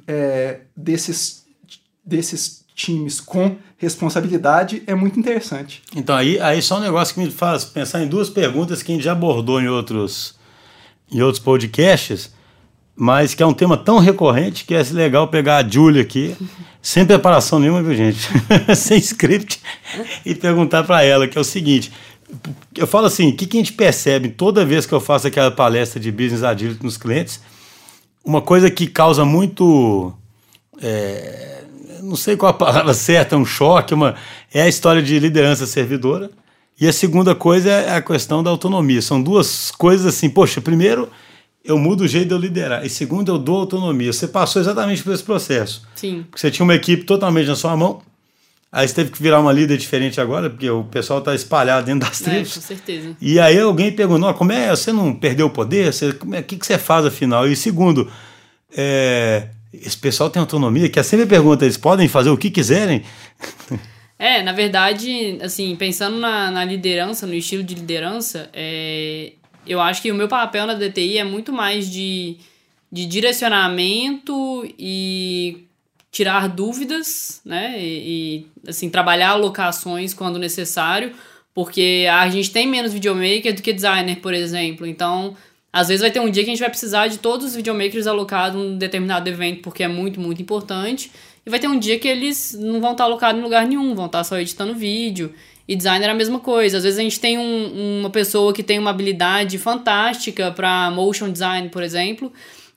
é, 0.06 0.60
desses, 0.76 1.44
desses 2.04 2.64
times 2.74 3.20
com 3.20 3.56
responsabilidade 3.78 4.82
é 4.86 4.94
muito 4.94 5.18
interessante. 5.18 5.82
Então, 5.94 6.16
aí, 6.16 6.40
aí 6.40 6.60
só 6.60 6.78
um 6.78 6.80
negócio 6.80 7.14
que 7.14 7.20
me 7.20 7.30
faz 7.30 7.64
pensar 7.64 8.02
em 8.02 8.08
duas 8.08 8.28
perguntas 8.28 8.82
que 8.82 8.90
a 8.90 8.94
gente 8.94 9.04
já 9.04 9.12
abordou 9.12 9.60
em 9.60 9.68
outros, 9.68 10.34
em 11.10 11.22
outros 11.22 11.42
podcasts, 11.42 12.32
mas 12.96 13.34
que 13.34 13.42
é 13.42 13.46
um 13.46 13.54
tema 13.54 13.76
tão 13.76 13.98
recorrente 13.98 14.64
que 14.64 14.74
é 14.74 14.82
legal 14.92 15.28
pegar 15.28 15.64
a 15.64 15.68
Julia 15.68 16.02
aqui, 16.02 16.36
sem 16.82 17.06
preparação 17.06 17.58
nenhuma, 17.58 17.82
viu, 17.82 17.94
gente? 17.94 18.18
sem 18.76 18.98
script, 18.98 19.60
e 20.24 20.34
perguntar 20.34 20.84
para 20.84 21.02
ela, 21.02 21.28
que 21.28 21.38
é 21.38 21.40
o 21.40 21.44
seguinte. 21.44 21.92
Eu 22.76 22.86
falo 22.86 23.06
assim, 23.06 23.30
o 23.30 23.36
que, 23.36 23.46
que 23.46 23.56
a 23.56 23.60
gente 23.60 23.72
percebe 23.72 24.28
toda 24.30 24.64
vez 24.64 24.86
que 24.86 24.92
eu 24.92 25.00
faço 25.00 25.26
aquela 25.26 25.50
palestra 25.50 26.00
de 26.00 26.10
business 26.10 26.42
agility 26.42 26.82
nos 26.82 26.96
clientes? 26.96 27.40
Uma 28.24 28.40
coisa 28.40 28.70
que 28.70 28.86
causa 28.86 29.24
muito. 29.24 30.12
É, 30.80 31.64
não 32.02 32.16
sei 32.16 32.36
qual 32.36 32.50
a 32.50 32.54
palavra 32.54 32.92
certa, 32.94 33.36
um 33.36 33.44
choque, 33.44 33.94
uma, 33.94 34.14
é 34.52 34.62
a 34.62 34.68
história 34.68 35.02
de 35.02 35.18
liderança 35.18 35.66
servidora. 35.66 36.30
E 36.80 36.88
a 36.88 36.92
segunda 36.92 37.34
coisa 37.34 37.70
é 37.70 37.94
a 37.94 38.02
questão 38.02 38.42
da 38.42 38.50
autonomia. 38.50 39.00
São 39.00 39.22
duas 39.22 39.70
coisas 39.70 40.06
assim, 40.06 40.28
poxa, 40.28 40.60
primeiro 40.60 41.08
eu 41.64 41.78
mudo 41.78 42.02
o 42.02 42.08
jeito 42.08 42.28
de 42.28 42.34
eu 42.34 42.38
liderar. 42.38 42.84
E 42.84 42.90
segundo, 42.90 43.32
eu 43.32 43.38
dou 43.38 43.60
autonomia. 43.60 44.12
Você 44.12 44.28
passou 44.28 44.60
exatamente 44.60 45.02
por 45.02 45.14
esse 45.14 45.22
processo. 45.22 45.82
Sim. 45.94 46.24
Porque 46.28 46.40
você 46.40 46.50
tinha 46.50 46.64
uma 46.64 46.74
equipe 46.74 47.04
totalmente 47.04 47.46
na 47.46 47.56
sua 47.56 47.76
mão. 47.76 48.02
Aí 48.74 48.88
você 48.88 48.94
teve 48.96 49.12
que 49.12 49.22
virar 49.22 49.38
uma 49.38 49.52
líder 49.52 49.76
diferente 49.76 50.20
agora, 50.20 50.50
porque 50.50 50.68
o 50.68 50.82
pessoal 50.82 51.20
está 51.20 51.32
espalhado 51.32 51.86
dentro 51.86 52.08
das 52.08 52.20
é, 52.20 52.24
tribos. 52.24 52.50
É, 52.50 52.54
com 52.54 52.60
certeza. 52.60 53.16
E 53.20 53.38
aí 53.38 53.60
alguém 53.60 53.92
perguntou, 53.92 54.34
como 54.34 54.50
é, 54.50 54.70
você 54.70 54.92
não 54.92 55.14
perdeu 55.14 55.46
o 55.46 55.50
poder? 55.50 55.92
Você, 55.92 56.12
como 56.12 56.34
é, 56.34 56.40
o 56.40 56.42
que, 56.42 56.56
que 56.56 56.66
você 56.66 56.76
faz 56.76 57.06
afinal? 57.06 57.46
E 57.46 57.54
segundo, 57.54 58.10
é, 58.76 59.46
esse 59.72 59.96
pessoal 59.96 60.28
tem 60.28 60.40
autonomia? 60.40 60.88
Que 60.88 60.98
é 60.98 61.04
sempre 61.04 61.24
pergunta, 61.24 61.64
eles 61.64 61.76
podem 61.76 62.08
fazer 62.08 62.30
o 62.30 62.36
que 62.36 62.50
quiserem? 62.50 63.04
É, 64.18 64.42
na 64.42 64.52
verdade, 64.52 65.38
assim, 65.40 65.76
pensando 65.76 66.18
na, 66.18 66.50
na 66.50 66.64
liderança, 66.64 67.28
no 67.28 67.34
estilo 67.34 67.62
de 67.62 67.76
liderança, 67.76 68.50
é, 68.52 69.34
eu 69.64 69.80
acho 69.80 70.02
que 70.02 70.10
o 70.10 70.14
meu 70.16 70.26
papel 70.26 70.66
na 70.66 70.74
DTI 70.74 71.18
é 71.18 71.24
muito 71.24 71.52
mais 71.52 71.88
de, 71.88 72.38
de 72.90 73.06
direcionamento 73.06 74.64
e 74.76 75.64
tirar 76.14 76.48
dúvidas, 76.48 77.40
né? 77.44 77.74
E, 77.76 78.46
e, 78.64 78.70
assim, 78.70 78.88
trabalhar 78.88 79.30
alocações 79.30 80.14
quando 80.14 80.38
necessário, 80.38 81.12
porque 81.52 82.06
a 82.08 82.30
gente 82.30 82.52
tem 82.52 82.68
menos 82.68 82.92
videomaker 82.92 83.52
do 83.52 83.60
que 83.60 83.72
designer, 83.72 84.20
por 84.20 84.32
exemplo. 84.32 84.86
Então, 84.86 85.36
às 85.72 85.88
vezes 85.88 86.02
vai 86.02 86.12
ter 86.12 86.20
um 86.20 86.30
dia 86.30 86.44
que 86.44 86.50
a 86.50 86.52
gente 86.52 86.60
vai 86.60 86.70
precisar 86.70 87.08
de 87.08 87.18
todos 87.18 87.48
os 87.48 87.56
videomakers 87.56 88.06
alocados 88.06 88.56
num 88.56 88.78
determinado 88.78 89.28
evento, 89.28 89.60
porque 89.60 89.82
é 89.82 89.88
muito, 89.88 90.20
muito 90.20 90.40
importante. 90.40 91.10
e 91.44 91.50
vai 91.50 91.58
ter 91.58 91.66
um 91.66 91.76
dia 91.76 91.98
que 91.98 92.06
eles 92.06 92.56
não 92.60 92.80
vão 92.80 92.92
estar 92.92 93.04
alocados 93.04 93.40
em 93.40 93.42
lugar 93.42 93.66
nenhum, 93.66 93.92
vão 93.92 94.06
estar 94.06 94.22
só 94.22 94.38
editando 94.38 94.72
vídeo. 94.72 95.34
E 95.66 95.74
designer 95.74 96.06
é 96.06 96.10
a 96.12 96.14
mesma 96.14 96.38
coisa. 96.38 96.76
Às 96.76 96.84
vezes 96.84 97.00
a 97.00 97.02
gente 97.02 97.18
tem 97.18 97.38
um, 97.38 97.98
uma 98.00 98.10
pessoa 98.10 98.52
que 98.52 98.62
tem 98.62 98.78
uma 98.78 98.90
habilidade 98.90 99.58
fantástica 99.58 100.52
para 100.52 100.92
motion 100.92 101.32
design, 101.32 101.68
por 101.70 101.82
exemplo, 101.82 102.32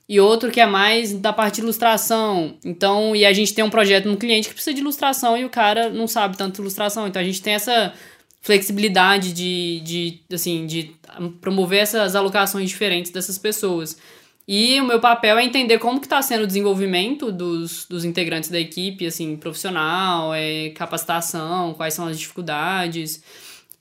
e 0.08 0.18
outro 0.18 0.50
que 0.50 0.60
é 0.60 0.66
mais 0.66 1.12
da 1.12 1.32
parte 1.32 1.56
de 1.56 1.60
ilustração. 1.60 2.56
Então, 2.64 3.14
e 3.14 3.26
a 3.26 3.32
gente 3.32 3.52
tem 3.52 3.62
um 3.62 3.68
projeto 3.68 4.08
no 4.08 4.16
cliente 4.16 4.48
que 4.48 4.54
precisa 4.54 4.72
de 4.72 4.80
ilustração 4.80 5.36
e 5.36 5.44
o 5.44 5.50
cara 5.50 5.90
não 5.90 6.08
sabe 6.08 6.36
tanto 6.36 6.62
ilustração. 6.62 7.06
Então 7.06 7.20
a 7.20 7.24
gente 7.24 7.42
tem 7.42 7.54
essa 7.54 7.92
flexibilidade 8.40 9.32
de, 9.32 9.80
de, 9.80 10.20
assim, 10.32 10.66
de 10.66 10.94
promover 11.40 11.80
essas 11.80 12.16
alocações 12.16 12.70
diferentes 12.70 13.12
dessas 13.12 13.36
pessoas. 13.36 13.98
E 14.46 14.80
o 14.80 14.84
meu 14.86 14.98
papel 14.98 15.36
é 15.36 15.44
entender 15.44 15.78
como 15.78 16.00
que 16.00 16.06
está 16.06 16.22
sendo 16.22 16.44
o 16.44 16.46
desenvolvimento 16.46 17.30
dos, 17.30 17.84
dos 17.84 18.02
integrantes 18.02 18.48
da 18.48 18.58
equipe, 18.58 19.06
assim, 19.06 19.36
profissional, 19.36 20.32
é, 20.32 20.70
capacitação, 20.70 21.74
quais 21.74 21.92
são 21.92 22.06
as 22.06 22.18
dificuldades. 22.18 23.22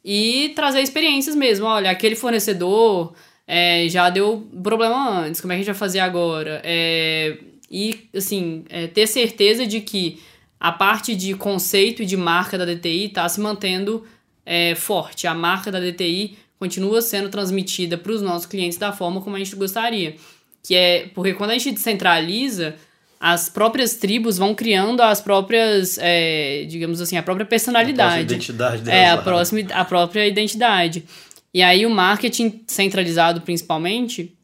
E 0.04 0.52
trazer 0.56 0.82
experiências 0.82 1.38
mesmo. 1.38 1.66
Olha, 1.66 1.90
aquele 1.90 2.16
fornecedor 2.18 3.14
é, 3.48 3.88
já 3.88 4.10
deu 4.10 4.46
problema 4.62 5.22
antes, 5.22 5.40
como 5.40 5.54
é 5.54 5.56
que 5.56 5.62
a 5.62 5.64
gente 5.64 5.74
vai 5.74 5.80
fazer 5.80 6.00
agora? 6.00 6.62
É, 6.66 7.38
e, 7.72 8.10
assim, 8.16 8.66
é, 8.70 8.88
ter 8.88 9.08
certeza 9.08 9.66
de 9.66 9.80
que 9.80 10.22
a 10.60 10.72
parte 10.72 11.16
de 11.16 11.34
conceito 11.34 12.04
e 12.04 12.06
de 12.06 12.18
marca 12.18 12.58
da 12.58 12.66
DTI 12.66 13.06
está 13.06 13.28
se 13.30 13.40
mantendo 13.40 14.06
é, 14.46 14.76
forte. 14.76 15.28
A 15.28 15.34
marca 15.34 15.72
da 15.72 15.80
DTI 15.80 16.38
continua 16.60 17.02
sendo 17.02 17.30
transmitida 17.30 17.98
para 17.98 18.12
os 18.12 18.22
nossos 18.22 18.46
clientes 18.46 18.78
da 18.78 18.92
forma 18.92 19.22
como 19.22 19.36
a 19.36 19.40
gente 19.40 19.56
gostaria. 19.56 20.16
Que 20.64 20.76
é 20.76 21.10
porque 21.14 21.34
quando 21.34 21.52
a 21.52 21.54
gente 21.54 21.72
descentraliza, 21.72 22.76
as 23.20 23.50
próprias 23.50 23.96
tribos 23.96 24.38
vão 24.38 24.54
criando 24.56 25.02
as 25.02 25.22
próprias, 25.22 25.98
é, 26.00 26.66
digamos 26.68 27.02
assim, 27.02 27.18
a 27.18 27.24
própria 27.24 27.46
personalidade. 27.46 28.16
A 28.16 28.22
identidade 28.22 28.82
delas. 28.82 29.00
É, 29.00 29.10
a, 29.10 29.18
próxima, 29.18 29.62
a 29.74 29.86
própria 29.86 30.28
identidade. 30.28 31.04
E 31.54 31.62
aí 31.62 31.86
o 31.86 31.90
marketing 31.90 32.64
centralizado, 32.68 33.42
principalmente, 33.42 34.38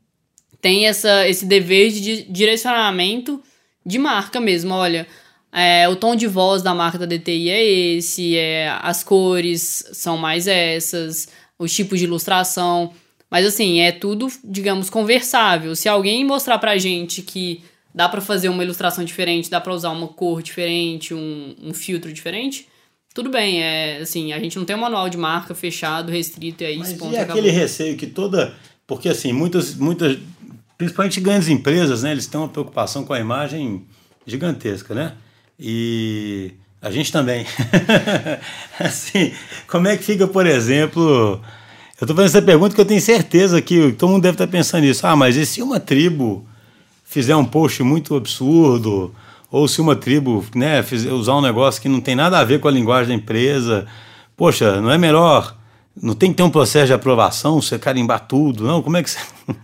tem 0.62 0.88
essa, 0.88 1.28
esse 1.28 1.46
dever 1.46 1.92
de 1.92 2.24
direcionamento 2.24 3.42
de 3.86 4.00
marca 4.00 4.39
mesmo. 4.39 4.74
Olha, 4.74 5.08
é, 5.52 5.88
o 5.88 5.96
tom 5.96 6.16
de 6.16 6.26
voz 6.26 6.62
da 6.62 6.74
marca 6.74 6.98
da 6.98 7.06
DTI 7.06 7.50
é 7.50 7.63
esse, 7.63 8.38
é, 8.38 8.70
as 8.82 9.04
cores 9.04 9.86
são 9.94 10.18
mais 10.18 10.48
essas, 10.48 11.28
os 11.60 11.74
tipos 11.74 12.00
de 12.00 12.06
ilustração. 12.06 12.94
Mas 13.30 13.46
assim, 13.46 13.82
é 13.82 13.92
tudo, 13.92 14.28
digamos, 14.44 14.89
conversável. 14.89 15.76
Se 15.76 15.89
alguém 15.89 16.24
mostrar 16.24 16.58
pra 16.60 16.78
gente 16.78 17.22
que 17.22 17.63
dá 17.94 18.08
para 18.08 18.22
fazer 18.22 18.50
uma 18.50 18.63
ilustração 18.63 19.04
diferente, 19.04 19.50
dá 19.50 19.62
para 19.62 19.74
usar 19.74 19.89
uma 19.89 20.08
cor 20.08 20.42
diferente, 20.42 21.13
um, 21.13 21.56
um 21.62 21.74
filtro 21.74 22.12
diferente, 22.12 22.68
tudo 23.13 23.30
bem. 23.30 23.62
É 23.62 23.99
assim, 24.02 24.34
a 24.34 24.39
gente 24.39 24.58
não 24.58 24.65
tem 24.65 24.76
um 24.76 24.80
manual 24.80 25.10
de 25.10 25.17
marca 25.17 25.54
fechado, 25.54 26.12
restrito 26.12 26.63
e 26.63 26.67
aí 26.67 26.78
Mas 26.78 26.93
ponto 26.93 27.13
e 27.13 27.17
aquele 27.17 27.49
receio 27.49 27.95
que 27.95 28.08
toda. 28.08 28.54
Porque 28.88 29.10
assim, 29.10 29.32
muitas, 29.32 29.76
muitas. 29.76 30.17
Principalmente 30.78 31.21
grandes 31.21 31.47
empresas, 31.47 32.04
né? 32.04 32.12
Eles 32.12 32.28
têm 32.28 32.39
uma 32.39 32.49
preocupação 32.49 33.06
com 33.06 33.13
a 33.13 33.19
imagem 33.19 33.86
gigantesca, 34.26 34.93
né? 34.93 35.13
E 35.60 36.52
a 36.82 36.89
gente 36.89 37.12
também. 37.12 37.45
assim, 38.80 39.34
como 39.67 39.88
é 39.88 39.95
que 39.95 40.04
fica, 40.04 40.28
por 40.28 40.45
exemplo 40.45 41.41
eu 42.04 42.06
estou 42.06 42.15
fazendo 42.17 42.38
essa 42.38 42.41
pergunta 42.41 42.76
que 42.76 42.82
eu 42.82 42.86
tenho 42.86 42.99
certeza 42.99 43.62
que 43.62 43.93
todo 43.93 44.12
mundo 44.12 44.23
deve 44.23 44.36
estar 44.36 44.47
pensando 44.47 44.82
nisso. 44.82 45.08
Ah, 45.08 45.15
mas 45.15 45.38
e 45.38 45.45
se 45.45 45.62
uma 45.62 45.80
tribo 45.80 46.45
fizer 47.06 47.34
um 47.34 47.45
post 47.45 47.82
muito 47.82 48.15
absurdo? 48.15 49.15
Ou 49.54 49.68
se 49.68 49.80
uma 49.80 49.96
tribo 49.96 50.44
né, 50.56 50.84
usar 51.12 51.36
um 51.36 51.42
negócio 51.42 51.80
que 51.80 51.88
não 51.88 52.02
tem 52.02 52.16
nada 52.16 52.39
a 52.39 52.44
ver 52.44 52.60
com 52.60 52.68
a 52.68 52.72
linguagem 52.72 53.10
da 53.10 53.13
empresa? 53.13 53.86
Poxa, 54.36 54.82
não 54.82 54.89
é 54.89 54.98
melhor 54.98 55.56
não 55.96 56.16
tem 56.16 56.32
que 56.32 56.38
ter 56.38 56.44
um 56.44 56.50
processo 56.50 56.88
de 56.88 56.94
aprovação, 56.94 57.62
você 57.62 57.78
carimbar 57.78 58.28
tudo, 58.28 58.63
não? 58.63 58.82
Como 58.82 58.98
é 58.98 59.04
que 59.04 59.12
você. 59.12 59.20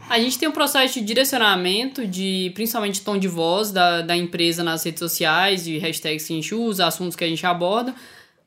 A 0.07 0.19
gente 0.19 0.37
tem 0.37 0.47
um 0.47 0.51
processo 0.51 0.99
de 0.99 1.01
direcionamento, 1.05 2.05
de 2.05 2.51
principalmente 2.53 3.01
tom 3.01 3.17
de 3.17 3.27
voz 3.27 3.71
da, 3.71 4.01
da 4.01 4.15
empresa 4.15 4.63
nas 4.63 4.83
redes 4.83 4.99
sociais, 4.99 5.63
de 5.63 5.79
hashtags 5.79 6.27
que 6.27 6.33
a 6.33 6.35
gente 6.35 6.53
usa, 6.53 6.85
assuntos 6.85 7.15
que 7.15 7.23
a 7.23 7.27
gente 7.27 7.43
aborda. 7.45 7.95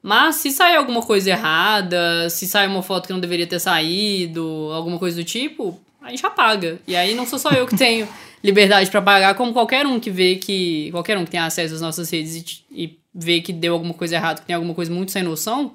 Mas 0.00 0.36
se 0.36 0.50
sair 0.50 0.76
alguma 0.76 1.02
coisa 1.02 1.30
errada, 1.30 2.30
se 2.30 2.46
sair 2.46 2.68
uma 2.68 2.82
foto 2.82 3.06
que 3.06 3.12
não 3.12 3.20
deveria 3.20 3.46
ter 3.46 3.58
saído, 3.58 4.70
alguma 4.72 4.98
coisa 4.98 5.16
do 5.16 5.24
tipo, 5.24 5.80
a 6.00 6.10
gente 6.10 6.24
apaga. 6.24 6.78
E 6.86 6.94
aí 6.94 7.14
não 7.14 7.26
sou 7.26 7.38
só 7.38 7.50
eu 7.50 7.66
que 7.66 7.76
tenho 7.76 8.06
liberdade 8.42 8.90
para 8.90 9.00
pagar, 9.00 9.34
como 9.34 9.52
qualquer 9.52 9.86
um 9.86 10.00
que 10.00 10.10
vê 10.10 10.36
que. 10.36 10.90
Qualquer 10.90 11.16
um 11.18 11.24
que 11.24 11.30
tem 11.30 11.40
acesso 11.40 11.74
às 11.74 11.80
nossas 11.80 12.10
redes 12.10 12.64
e, 12.70 12.84
e 12.84 12.98
vê 13.14 13.40
que 13.40 13.52
deu 13.52 13.74
alguma 13.74 13.94
coisa 13.94 14.16
errada, 14.16 14.40
que 14.40 14.46
tem 14.46 14.56
alguma 14.56 14.74
coisa 14.74 14.92
muito 14.92 15.12
sem 15.12 15.22
noção, 15.22 15.72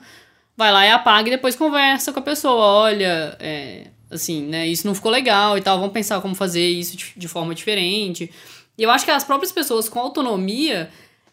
vai 0.56 0.72
lá 0.72 0.86
e 0.86 0.92
apaga 0.92 1.28
e 1.28 1.32
depois 1.32 1.56
conversa 1.56 2.12
com 2.12 2.20
a 2.20 2.24
pessoa. 2.24 2.64
Olha, 2.64 3.38
é, 3.40 3.88
assim, 4.10 4.44
né? 4.44 4.68
Isso 4.68 4.86
não 4.88 4.96
ficou 4.96 5.12
legal 5.12 5.58
e 5.58 5.62
tal, 5.62 5.78
vamos 5.80 5.94
pensar 5.94 6.20
como 6.22 6.36
fazer 6.36 6.68
isso 6.68 6.98
de, 6.98 7.14
de 7.16 7.28
forma 7.28 7.56
diferente. 7.56 8.32
E 8.78 8.84
eu 8.84 8.90
acho 8.92 9.06
que 9.06 9.12
as 9.12 9.24
próprias 9.24 9.52
pessoas 9.52 9.90
com 9.90 10.00
autonomia 10.00 10.90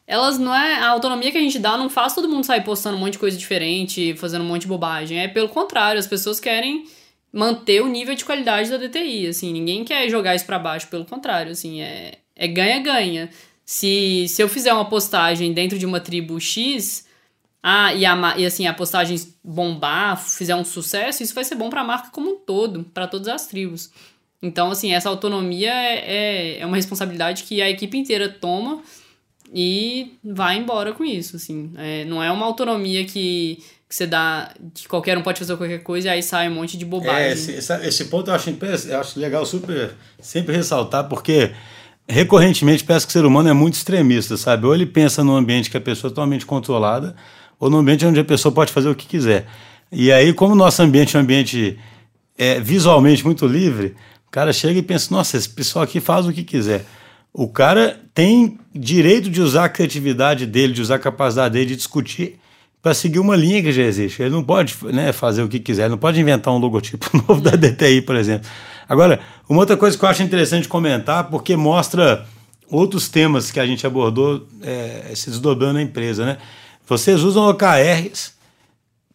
elas 0.07 0.39
não 0.39 0.55
é. 0.55 0.75
A 0.77 0.89
autonomia 0.89 1.33
que 1.33 1.39
a 1.39 1.41
gente 1.41 1.59
dá 1.59 1.77
não 1.77 1.89
faz 1.89 2.15
todo 2.15 2.29
mundo 2.29 2.45
sair 2.45 2.63
postando 2.63 2.97
um 2.97 3.01
monte 3.01 3.13
de 3.13 3.19
coisa 3.19 3.37
diferente, 3.37 4.15
fazendo 4.17 4.43
um 4.43 4.49
monte 4.49 4.63
de 4.63 4.69
bobagem. 4.69 5.19
É 5.19 5.29
pelo 5.29 5.49
contrário, 5.49 5.99
as 5.99 6.07
pessoas 6.07 6.39
querem 6.39 6.85
manter 7.35 7.83
o 7.83 7.89
nível 7.89 8.15
de 8.15 8.25
qualidade 8.25 8.71
da 8.71 8.77
DTI, 8.77 9.27
assim, 9.27 9.53
ninguém 9.53 9.85
quer 9.85 10.09
jogar 10.09 10.35
isso 10.35 10.47
para 10.47 10.59
baixo, 10.59 10.87
pelo 10.89 11.05
contrário, 11.05 11.53
assim, 11.53 11.83
é 11.83 12.19
é 12.37 12.49
ganha-ganha. 12.49 13.31
Se, 13.65 14.27
se 14.29 14.43
eu 14.43 14.49
fizer 14.49 14.73
uma 14.73 14.85
postagem 14.85 15.53
dentro 15.53 15.79
de 15.79 15.87
uma 15.87 16.01
tribo 16.01 16.39
X, 16.41 17.07
ah, 17.63 17.95
e, 17.95 18.05
a, 18.05 18.35
e 18.37 18.45
assim, 18.45 18.67
a 18.67 18.75
postagem 18.75 19.17
bombar, 19.43 20.19
fizer 20.23 20.55
um 20.55 20.65
sucesso, 20.65 21.23
isso 21.23 21.35
vai 21.35 21.45
ser 21.45 21.55
bom 21.55 21.71
para 21.71 21.81
a 21.81 21.85
marca 21.85 22.11
como 22.11 22.33
um 22.33 22.37
todo, 22.37 22.85
para 22.93 23.07
todas 23.07 23.29
as 23.29 23.47
tribos. 23.47 23.91
Então, 24.43 24.71
assim, 24.71 24.93
essa 24.93 25.09
autonomia 25.09 25.73
é, 25.73 26.57
é, 26.57 26.59
é 26.61 26.67
uma 26.67 26.77
responsabilidade 26.77 27.45
que 27.45 27.63
a 27.63 27.71
equipe 27.71 27.97
inteira 27.97 28.29
toma 28.29 28.83
e 29.53 30.13
vai 30.23 30.59
embora 30.59 30.93
com 30.93 31.05
isso, 31.05 31.37
assim. 31.37 31.73
É, 31.79 32.05
não 32.05 32.23
é 32.23 32.31
uma 32.31 32.45
autonomia 32.45 33.07
que, 33.07 33.63
que 33.95 33.99
você 33.99 34.07
dá, 34.09 34.53
que 34.75 34.89
qualquer 34.89 35.17
um 35.17 35.23
pode 35.23 35.39
fazer 35.39 35.57
qualquer 35.57 35.79
coisa 35.79 36.09
e 36.09 36.11
aí 36.11 36.23
sai 36.23 36.49
um 36.49 36.55
monte 36.55 36.77
de 36.77 36.85
bobagem. 36.85 37.29
É, 37.29 37.33
esse, 37.33 37.53
esse 37.53 38.05
ponto 38.07 38.29
eu 38.29 38.35
acho, 38.35 38.51
eu 38.89 39.01
acho 39.01 39.21
legal 39.21 39.47
super 39.47 39.93
sempre 40.21 40.57
ressaltar, 40.57 41.09
porque 41.09 41.53
recorrentemente 42.09 42.83
parece 42.83 43.07
que 43.07 43.11
o 43.11 43.13
ser 43.13 43.25
humano 43.25 43.49
é 43.49 43.53
muito 43.53 43.75
extremista, 43.75 44.37
sabe? 44.37 44.67
Ou 44.67 44.75
ele 44.75 44.85
pensa 44.85 45.23
num 45.23 45.37
ambiente 45.37 45.71
que 45.71 45.77
a 45.77 45.81
pessoa 45.81 46.09
é 46.09 46.11
totalmente 46.11 46.45
controlada, 46.45 47.15
ou 47.61 47.71
num 47.71 47.79
ambiente 47.79 48.05
onde 48.05 48.19
a 48.19 48.25
pessoa 48.25 48.53
pode 48.53 48.73
fazer 48.73 48.89
o 48.89 48.97
que 48.97 49.07
quiser. 49.07 49.47
E 49.93 50.11
aí, 50.11 50.33
como 50.33 50.55
o 50.55 50.57
nosso 50.57 50.83
ambiente 50.83 51.17
é 51.17 51.21
um 51.21 51.23
ambiente 51.23 51.79
é, 52.37 52.59
visualmente 52.59 53.25
muito 53.25 53.47
livre, 53.47 53.95
o 54.27 54.31
cara 54.33 54.53
chega 54.53 54.77
e 54.77 54.83
pensa, 54.83 55.15
nossa, 55.15 55.37
esse 55.37 55.49
pessoal 55.49 55.85
aqui 55.85 56.01
faz 56.01 56.27
o 56.27 56.33
que 56.33 56.43
quiser. 56.43 56.85
O 57.33 57.47
cara 57.47 58.01
tem 58.13 58.59
direito 58.75 59.31
de 59.31 59.41
usar 59.41 59.67
a 59.67 59.69
criatividade 59.69 60.47
dele, 60.47 60.73
de 60.73 60.83
usar 60.83 60.97
a 60.97 60.99
capacidade 60.99 61.53
dele 61.53 61.67
de 61.67 61.77
discutir 61.77 62.41
para 62.85 62.93
seguir 62.93 63.19
uma 63.19 63.35
linha 63.35 63.63
que 63.63 63.73
já 63.73 63.83
existe. 63.83 64.21
Ele 64.21 64.29
não 64.29 64.45
pode 64.45 64.77
né, 64.93 65.11
fazer 65.11 65.43
o 65.43 65.49
que 65.49 65.59
quiser, 65.59 65.89
não 65.89 65.97
pode 65.97 66.21
inventar 66.21 66.53
um 66.53 66.59
logotipo 66.59 67.09
novo 67.27 67.41
da 67.41 67.53
DTI, 67.53 68.03
por 68.03 68.15
exemplo. 68.15 68.47
Agora, 68.87 69.21
uma 69.49 69.61
outra 69.61 69.75
coisa 69.75 69.97
que 69.97 70.05
eu 70.05 70.09
acho 70.11 70.23
interessante 70.23 70.69
comentar, 70.69 71.31
porque 71.31 71.57
mostra 71.57 72.27
outros 72.71 73.09
temas 73.09 73.51
que 73.51 73.59
a 73.59 73.67
gente 73.67 73.87
abordou 73.87 74.47
é, 74.61 75.11
se 75.15 75.31
desdobrando 75.31 75.73
na 75.73 75.83
empresa, 75.83 76.27
né? 76.27 76.37
Vocês 76.87 77.23
usam 77.23 77.49
OKRs 77.49 78.35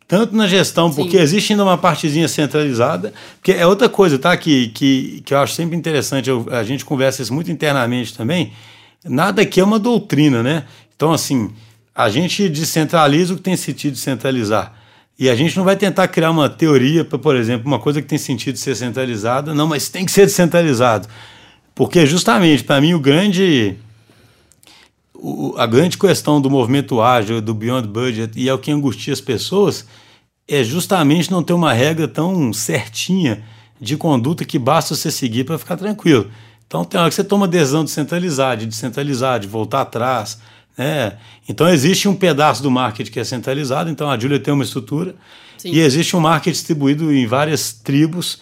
tanto 0.08 0.36
na 0.36 0.48
gestão, 0.48 0.90
Sim. 0.90 1.04
porque 1.04 1.18
existe 1.18 1.54
ainda 1.54 1.64
uma 1.64 1.78
partezinha 1.78 2.28
centralizada, 2.28 3.14
porque 3.36 3.52
é 3.52 3.68
outra 3.68 3.88
coisa, 3.88 4.18
tá? 4.18 4.36
Que, 4.36 4.70
que, 4.70 5.22
que 5.24 5.32
eu 5.32 5.38
acho 5.38 5.54
sempre 5.54 5.78
interessante, 5.78 6.28
eu, 6.28 6.48
a 6.50 6.64
gente 6.64 6.84
conversa 6.84 7.22
isso 7.22 7.32
muito 7.32 7.52
internamente 7.52 8.18
também. 8.18 8.52
Nada 9.06 9.44
aqui 9.44 9.60
é 9.60 9.64
uma 9.64 9.78
doutrina, 9.78 10.42
né? 10.42 10.66
Então, 10.96 11.14
assim, 11.14 11.52
a 12.00 12.08
gente 12.08 12.48
descentraliza 12.48 13.34
o 13.34 13.36
que 13.36 13.44
tem 13.44 13.58
sentido 13.58 13.98
centralizar. 13.98 14.74
E 15.20 15.30
a 15.30 15.36
gente 15.36 15.58
não 15.58 15.66
vai 15.66 15.76
tentar 15.76 16.08
criar 16.08 16.32
uma 16.32 16.48
teoria 16.48 17.04
para, 17.04 17.20
por 17.20 17.36
exemplo, 17.36 17.68
uma 17.68 17.78
coisa 17.78 18.02
que 18.02 18.08
tem 18.08 18.18
sentido 18.18 18.58
ser 18.58 18.74
centralizada, 18.74 19.54
não, 19.54 19.68
mas 19.68 19.90
tem 19.90 20.06
que 20.06 20.12
ser 20.14 20.26
descentralizado. 20.26 21.10
Porque 21.76 22.06
justamente, 22.06 22.64
para 22.64 22.80
mim, 22.80 22.94
o 22.94 23.02
grande 23.02 23.76
o, 25.14 25.54
a 25.58 25.66
grande 25.66 25.98
questão 25.98 26.40
do 26.40 26.50
movimento 26.50 27.02
ágil, 27.02 27.42
do 27.42 27.54
Beyond 27.54 27.90
Budget, 27.90 28.32
e 28.40 28.48
é 28.48 28.54
o 28.54 28.58
que 28.58 28.72
angustia 28.72 29.12
as 29.12 29.20
pessoas, 29.20 29.86
é 30.48 30.64
justamente 30.64 31.30
não 31.30 31.44
ter 31.44 31.52
uma 31.52 31.74
regra 31.74 32.08
tão 32.08 32.54
certinha 32.54 33.44
de 33.78 33.98
conduta 33.98 34.46
que 34.46 34.58
basta 34.58 34.96
você 34.96 35.12
seguir 35.12 35.44
para 35.44 35.58
ficar 35.58 35.76
tranquilo. 35.76 36.32
Então 36.66 36.86
tem 36.86 36.98
hora 36.98 37.10
que 37.10 37.16
você 37.16 37.26
toma 37.26 37.46
decisão 37.46 37.84
de 37.84 37.92
centralizar, 37.92 38.56
de 38.56 38.66
descentralizar, 38.66 39.38
de 39.38 39.48
voltar 39.48 39.82
atrás. 39.82 40.40
Né? 40.80 41.18
Então 41.50 41.68
existe 41.68 42.08
um 42.08 42.16
pedaço 42.16 42.64
do 42.64 42.72
marketing 42.72 43.12
que 43.12 43.20
é 43.20 43.24
centralizado, 43.26 43.90
então 43.90 44.10
a 44.10 44.18
Julia 44.18 44.40
tem 44.40 44.54
uma 44.54 44.64
estrutura, 44.64 45.14
Sim. 45.58 45.74
e 45.74 45.80
existe 45.82 46.16
um 46.16 46.22
marketing 46.22 46.54
distribuído 46.54 47.14
em 47.14 47.28
várias 47.28 47.74
tribos, 47.74 48.40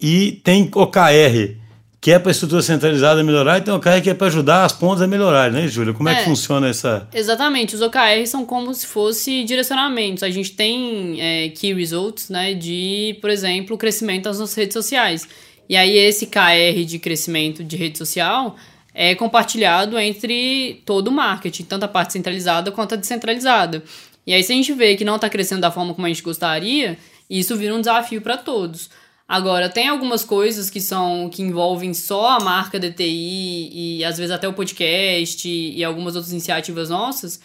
e 0.00 0.40
tem 0.42 0.70
OKR 0.74 1.54
que 2.00 2.12
é 2.12 2.18
para 2.18 2.30
a 2.30 2.32
estrutura 2.32 2.62
centralizada 2.62 3.22
melhorar 3.24 3.58
e 3.58 3.62
tem 3.62 3.74
OKR 3.74 4.00
que 4.00 4.08
é 4.08 4.14
para 4.14 4.28
ajudar 4.28 4.64
as 4.64 4.72
pontas 4.72 5.02
a 5.02 5.06
melhorar, 5.06 5.50
né, 5.50 5.66
Júlia? 5.66 5.92
Como 5.92 6.08
é, 6.08 6.12
é, 6.12 6.16
que 6.16 6.24
funciona 6.24 6.68
essa. 6.68 7.08
Exatamente, 7.12 7.74
os 7.74 7.82
OKRs 7.82 8.30
são 8.30 8.46
como 8.46 8.72
se 8.72 8.86
fosse 8.86 9.42
direcionamentos. 9.44 10.22
A 10.22 10.30
gente 10.30 10.52
tem 10.52 11.20
é, 11.20 11.48
key 11.48 11.74
results, 11.74 12.30
né, 12.30 12.54
de, 12.54 13.18
por 13.20 13.28
exemplo, 13.28 13.76
crescimento 13.76 14.24
das 14.24 14.38
nossas 14.38 14.54
redes 14.54 14.74
sociais. 14.74 15.26
E 15.68 15.76
aí, 15.76 15.98
esse 15.98 16.26
KR 16.26 16.84
de 16.86 16.98
crescimento 17.00 17.64
de 17.64 17.76
rede 17.76 17.98
social 17.98 18.56
é 18.98 19.14
compartilhado 19.14 19.98
entre 19.98 20.80
todo 20.86 21.08
o 21.08 21.12
marketing, 21.12 21.64
tanto 21.64 21.84
a 21.84 21.88
parte 21.88 22.14
centralizada 22.14 22.72
quanto 22.72 22.94
a 22.94 22.96
descentralizada. 22.96 23.84
E 24.26 24.32
aí, 24.32 24.42
se 24.42 24.50
a 24.50 24.56
gente 24.56 24.72
vê 24.72 24.96
que 24.96 25.04
não 25.04 25.16
está 25.16 25.28
crescendo 25.28 25.60
da 25.60 25.70
forma 25.70 25.92
como 25.92 26.06
a 26.06 26.08
gente 26.08 26.22
gostaria, 26.22 26.96
isso 27.28 27.54
vira 27.58 27.74
um 27.74 27.80
desafio 27.80 28.22
para 28.22 28.38
todos. 28.38 28.88
Agora, 29.28 29.68
tem 29.68 29.86
algumas 29.86 30.24
coisas 30.24 30.70
que 30.70 30.80
são 30.80 31.28
que 31.28 31.42
envolvem 31.42 31.92
só 31.92 32.38
a 32.38 32.40
marca 32.40 32.80
DTI 32.80 33.98
e 33.98 34.04
às 34.04 34.16
vezes 34.16 34.30
até 34.32 34.48
o 34.48 34.54
podcast 34.54 35.46
e, 35.46 35.76
e 35.76 35.84
algumas 35.84 36.16
outras 36.16 36.32
iniciativas 36.32 36.88
nossas 36.88 37.38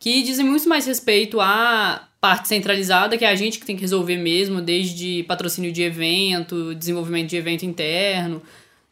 que 0.00 0.22
dizem 0.22 0.46
muito 0.46 0.68
mais 0.68 0.86
respeito 0.86 1.40
à 1.40 2.08
parte 2.20 2.48
centralizada, 2.48 3.18
que 3.18 3.24
é 3.24 3.28
a 3.28 3.34
gente 3.34 3.58
que 3.58 3.66
tem 3.66 3.76
que 3.76 3.82
resolver 3.82 4.16
mesmo, 4.16 4.62
desde 4.62 5.22
patrocínio 5.24 5.70
de 5.70 5.82
evento, 5.82 6.74
desenvolvimento 6.74 7.28
de 7.28 7.36
evento 7.36 7.66
interno, 7.66 8.42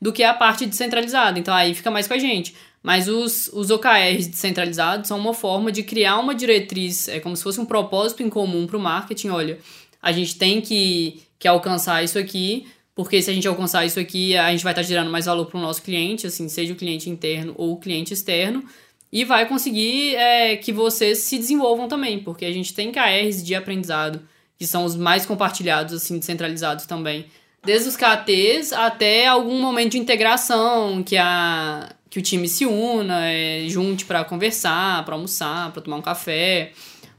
do 0.02 0.12
que 0.12 0.24
a 0.24 0.34
parte 0.34 0.66
descentralizada. 0.66 1.38
Então 1.38 1.54
aí 1.54 1.72
fica 1.74 1.88
mais 1.88 2.08
com 2.08 2.14
a 2.14 2.18
gente. 2.18 2.56
Mas 2.82 3.06
os, 3.06 3.48
os 3.52 3.70
OKRs 3.70 4.26
descentralizados 4.26 5.06
são 5.06 5.16
uma 5.16 5.32
forma 5.32 5.70
de 5.70 5.84
criar 5.84 6.18
uma 6.18 6.34
diretriz, 6.34 7.06
é 7.06 7.20
como 7.20 7.36
se 7.36 7.44
fosse 7.44 7.60
um 7.60 7.64
propósito 7.64 8.20
em 8.20 8.28
comum 8.28 8.66
para 8.66 8.76
o 8.76 8.80
marketing. 8.80 9.28
Olha, 9.28 9.60
a 10.02 10.10
gente 10.10 10.36
tem 10.36 10.60
que, 10.60 11.22
que 11.38 11.46
alcançar 11.46 12.02
isso 12.02 12.18
aqui, 12.18 12.66
porque 12.96 13.22
se 13.22 13.30
a 13.30 13.32
gente 13.32 13.46
alcançar 13.46 13.86
isso 13.86 14.00
aqui, 14.00 14.36
a 14.36 14.50
gente 14.50 14.64
vai 14.64 14.72
estar 14.72 14.82
tá 14.82 14.88
gerando 14.88 15.08
mais 15.08 15.26
valor 15.26 15.46
para 15.46 15.56
o 15.56 15.62
nosso 15.62 15.80
cliente, 15.80 16.26
assim, 16.26 16.48
seja 16.48 16.72
o 16.72 16.76
cliente 16.76 17.08
interno 17.08 17.54
ou 17.56 17.74
o 17.74 17.76
cliente 17.76 18.12
externo, 18.12 18.64
e 19.12 19.24
vai 19.24 19.46
conseguir 19.46 20.16
é, 20.16 20.56
que 20.56 20.72
vocês 20.72 21.18
se 21.18 21.38
desenvolvam 21.38 21.86
também, 21.86 22.18
porque 22.18 22.44
a 22.44 22.50
gente 22.50 22.74
tem 22.74 22.90
KRs 22.90 23.44
de 23.44 23.54
aprendizado, 23.54 24.20
que 24.58 24.66
são 24.66 24.84
os 24.84 24.96
mais 24.96 25.24
compartilhados, 25.24 25.94
assim, 25.94 26.18
descentralizados 26.18 26.86
também 26.86 27.26
Desde 27.64 27.88
os 27.88 27.96
KTs 27.96 28.72
até 28.72 29.26
algum 29.26 29.60
momento 29.60 29.92
de 29.92 29.98
integração, 29.98 31.02
que, 31.02 31.16
a, 31.16 31.94
que 32.10 32.18
o 32.18 32.22
time 32.22 32.48
se 32.48 32.66
una, 32.66 33.30
é, 33.30 33.66
junte 33.68 34.04
para 34.04 34.24
conversar, 34.24 35.04
para 35.04 35.14
almoçar, 35.14 35.72
para 35.72 35.80
tomar 35.80 35.96
um 35.96 36.02
café. 36.02 36.72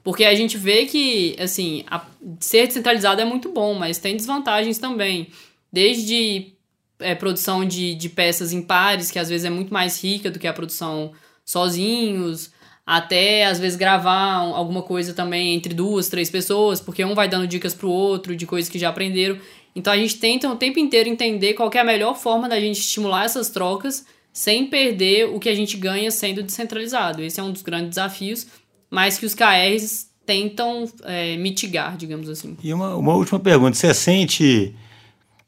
Porque 0.03 0.25
a 0.25 0.35
gente 0.35 0.57
vê 0.57 0.85
que, 0.85 1.35
assim, 1.39 1.85
a, 1.89 2.05
ser 2.41 2.67
descentralizado 2.67 3.21
é 3.21 3.25
muito 3.25 3.53
bom, 3.53 3.73
mas 3.73 3.97
tem 3.97 4.17
desvantagens 4.17 4.77
também. 4.77 5.29
Desde 5.71 6.53
é, 6.99 7.15
produção 7.15 7.63
de, 7.63 7.95
de 7.95 8.09
peças 8.09 8.51
em 8.51 8.61
pares, 8.61 9.11
que 9.11 9.19
às 9.19 9.29
vezes 9.29 9.45
é 9.45 9.49
muito 9.49 9.73
mais 9.73 10.03
rica 10.03 10.29
do 10.29 10.39
que 10.39 10.47
a 10.47 10.53
produção 10.53 11.13
sozinhos, 11.45 12.51
até 12.85 13.45
às 13.45 13.59
vezes 13.59 13.77
gravar 13.77 14.35
alguma 14.35 14.81
coisa 14.81 15.13
também 15.13 15.53
entre 15.55 15.73
duas, 15.73 16.09
três 16.09 16.29
pessoas, 16.29 16.81
porque 16.81 17.03
um 17.05 17.15
vai 17.15 17.29
dando 17.29 17.47
dicas 17.47 17.73
pro 17.73 17.89
outro 17.89 18.35
de 18.35 18.45
coisas 18.45 18.69
que 18.69 18.77
já 18.77 18.89
aprenderam. 18.89 19.37
Então 19.75 19.91
a 19.91 19.97
gente 19.97 20.17
tenta 20.17 20.49
o 20.49 20.55
tempo 20.55 20.79
inteiro 20.79 21.09
entender 21.09 21.53
qual 21.53 21.69
é 21.73 21.79
a 21.79 21.83
melhor 21.83 22.15
forma 22.15 22.47
da 22.47 22.59
gente 22.59 22.79
estimular 22.79 23.25
essas 23.25 23.49
trocas 23.49 24.05
sem 24.31 24.65
perder 24.67 25.29
o 25.29 25.39
que 25.39 25.49
a 25.49 25.55
gente 25.55 25.77
ganha 25.77 26.09
sendo 26.09 26.41
descentralizado. 26.41 27.21
Esse 27.21 27.39
é 27.39 27.43
um 27.43 27.51
dos 27.51 27.61
grandes 27.61 27.89
desafios, 27.89 28.47
mas 28.89 29.17
que 29.17 29.25
os 29.25 29.35
KRs 29.35 30.07
tentam 30.25 30.85
é, 31.03 31.37
mitigar, 31.37 31.95
digamos 31.97 32.29
assim. 32.29 32.57
E 32.63 32.73
uma, 32.73 32.95
uma 32.95 33.13
última 33.13 33.39
pergunta: 33.39 33.75
você 33.75 33.93
sente, 33.93 34.73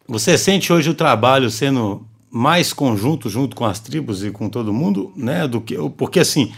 você 0.08 0.38
sente 0.38 0.72
hoje 0.72 0.90
o 0.90 0.94
trabalho 0.94 1.50
sendo 1.50 2.06
mais 2.30 2.74
conjunto 2.74 3.30
junto 3.30 3.56
com 3.56 3.66
as 3.66 3.80
tribos 3.80 4.24
e 4.24 4.30
com 4.30 4.50
todo 4.50 4.74
mundo, 4.74 5.12
né? 5.16 5.48
Do 5.48 5.62
que 5.62 5.76
porque 5.98 6.20
assim, 6.20 6.52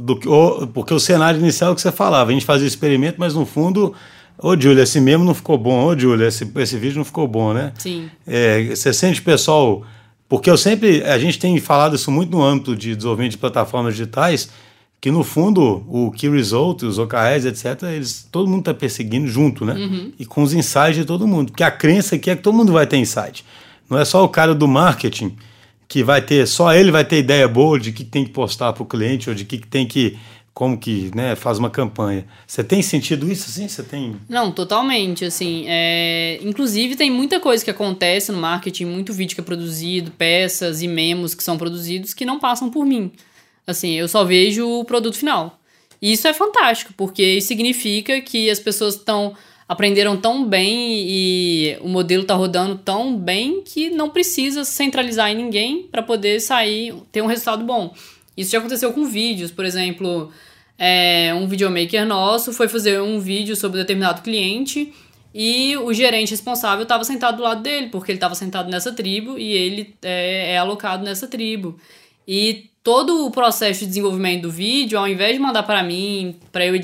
do 0.00 0.18
que 0.18 0.28
porque 0.72 0.94
o 0.94 1.00
cenário 1.00 1.38
inicial 1.38 1.74
que 1.74 1.80
você 1.80 1.92
falava, 1.92 2.30
a 2.30 2.32
gente 2.32 2.44
fazia 2.44 2.66
experimento, 2.66 3.16
mas 3.18 3.34
no 3.34 3.44
fundo 3.44 3.94
Ô, 4.38 4.58
Júlia, 4.60 4.82
esse 4.82 5.00
mesmo 5.00 5.24
não 5.24 5.34
ficou 5.34 5.56
bom. 5.56 5.84
Ô, 5.84 5.98
Júlia, 5.98 6.26
esse, 6.26 6.50
esse 6.56 6.76
vídeo 6.76 6.98
não 6.98 7.04
ficou 7.04 7.26
bom, 7.26 7.52
né? 7.52 7.72
Sim. 7.78 8.10
É, 8.26 8.64
você 8.74 8.92
sente, 8.92 9.22
pessoal. 9.22 9.82
Porque 10.28 10.50
eu 10.50 10.56
sempre. 10.56 11.02
A 11.04 11.18
gente 11.18 11.38
tem 11.38 11.58
falado 11.60 11.94
isso 11.96 12.10
muito 12.10 12.30
no 12.30 12.42
âmbito 12.42 12.74
de 12.74 12.96
desenvolvimento 12.96 13.32
de 13.32 13.38
plataformas 13.38 13.94
digitais, 13.94 14.50
que 15.00 15.10
no 15.10 15.22
fundo 15.22 15.84
o 15.88 16.10
Key 16.10 16.28
Result, 16.28 16.82
os 16.82 16.98
OKRs, 16.98 17.46
etc., 17.46 17.82
eles, 17.94 18.26
todo 18.30 18.48
mundo 18.48 18.60
está 18.60 18.74
perseguindo 18.74 19.28
junto, 19.28 19.64
né? 19.64 19.74
Uhum. 19.74 20.12
E 20.18 20.26
com 20.26 20.42
os 20.42 20.52
insights 20.52 20.96
de 20.96 21.04
todo 21.04 21.26
mundo. 21.26 21.52
Porque 21.52 21.62
a 21.62 21.70
crença 21.70 22.16
aqui 22.16 22.30
é 22.30 22.36
que 22.36 22.42
todo 22.42 22.54
mundo 22.54 22.72
vai 22.72 22.86
ter 22.86 22.96
insight. 22.96 23.44
Não 23.88 23.98
é 23.98 24.04
só 24.04 24.24
o 24.24 24.28
cara 24.28 24.54
do 24.54 24.66
marketing 24.66 25.36
que 25.86 26.02
vai 26.02 26.20
ter, 26.22 26.46
só 26.46 26.74
ele 26.74 26.90
vai 26.90 27.04
ter 27.04 27.18
ideia 27.18 27.46
boa 27.46 27.78
de 27.78 27.92
que 27.92 28.02
tem 28.02 28.24
que 28.24 28.30
postar 28.30 28.72
para 28.72 28.82
o 28.82 28.86
cliente 28.86 29.28
ou 29.28 29.34
de 29.34 29.44
que 29.44 29.58
tem 29.58 29.86
que 29.86 30.18
como 30.54 30.78
que 30.78 31.10
né, 31.16 31.34
faz 31.34 31.58
uma 31.58 31.68
campanha. 31.68 32.24
Você 32.46 32.62
tem 32.62 32.80
sentido 32.80 33.30
isso 33.30 33.50
assim? 33.50 33.66
Você 33.66 33.82
tem? 33.82 34.16
Não, 34.28 34.52
totalmente. 34.52 35.24
Assim, 35.24 35.64
é... 35.66 36.38
inclusive 36.42 36.94
tem 36.94 37.10
muita 37.10 37.40
coisa 37.40 37.64
que 37.64 37.70
acontece 37.70 38.30
no 38.30 38.38
marketing, 38.38 38.84
muito 38.84 39.12
vídeo 39.12 39.34
que 39.34 39.40
é 39.40 39.44
produzido, 39.44 40.12
peças 40.12 40.80
e 40.80 40.86
memos 40.86 41.34
que 41.34 41.42
são 41.42 41.58
produzidos 41.58 42.14
que 42.14 42.24
não 42.24 42.38
passam 42.38 42.70
por 42.70 42.86
mim. 42.86 43.10
Assim, 43.66 43.94
eu 43.94 44.06
só 44.06 44.24
vejo 44.24 44.64
o 44.66 44.84
produto 44.84 45.16
final. 45.16 45.58
E 46.00 46.12
isso 46.12 46.28
é 46.28 46.32
fantástico, 46.32 46.92
porque 46.96 47.40
significa 47.40 48.20
que 48.20 48.48
as 48.48 48.60
pessoas 48.60 48.94
estão 48.94 49.34
aprenderam 49.68 50.16
tão 50.16 50.46
bem 50.46 51.04
e 51.08 51.78
o 51.80 51.88
modelo 51.88 52.22
está 52.22 52.34
rodando 52.34 52.76
tão 52.76 53.16
bem 53.16 53.62
que 53.62 53.90
não 53.90 54.10
precisa 54.10 54.64
centralizar 54.64 55.30
em 55.30 55.36
ninguém 55.36 55.88
para 55.90 56.02
poder 56.02 56.38
sair, 56.40 56.94
ter 57.10 57.22
um 57.22 57.26
resultado 57.26 57.64
bom. 57.64 57.94
Isso 58.36 58.50
já 58.50 58.58
aconteceu 58.58 58.92
com 58.92 59.04
vídeos, 59.04 59.50
por 59.50 59.64
exemplo, 59.64 60.30
é, 60.78 61.32
um 61.34 61.46
videomaker 61.46 62.04
nosso 62.06 62.52
foi 62.52 62.68
fazer 62.68 63.00
um 63.00 63.20
vídeo 63.20 63.54
sobre 63.54 63.78
determinado 63.78 64.22
cliente 64.22 64.92
e 65.34 65.76
o 65.76 65.92
gerente 65.92 66.30
responsável 66.30 66.84
estava 66.84 67.04
sentado 67.04 67.38
do 67.38 67.42
lado 67.42 67.62
dele, 67.62 67.88
porque 67.88 68.12
ele 68.12 68.16
estava 68.16 68.34
sentado 68.34 68.70
nessa 68.70 68.92
tribo 68.92 69.38
e 69.38 69.52
ele 69.52 69.94
é, 70.02 70.52
é 70.52 70.58
alocado 70.58 71.04
nessa 71.04 71.26
tribo. 71.26 71.76
E 72.26 72.70
todo 72.84 73.26
o 73.26 73.30
processo 73.30 73.80
de 73.80 73.86
desenvolvimento 73.86 74.42
do 74.42 74.50
vídeo, 74.50 74.98
ao 74.98 75.08
invés 75.08 75.34
de 75.34 75.40
mandar 75.40 75.62
para 75.64 75.82
mim, 75.82 76.38
para 76.52 76.66
eu, 76.66 76.74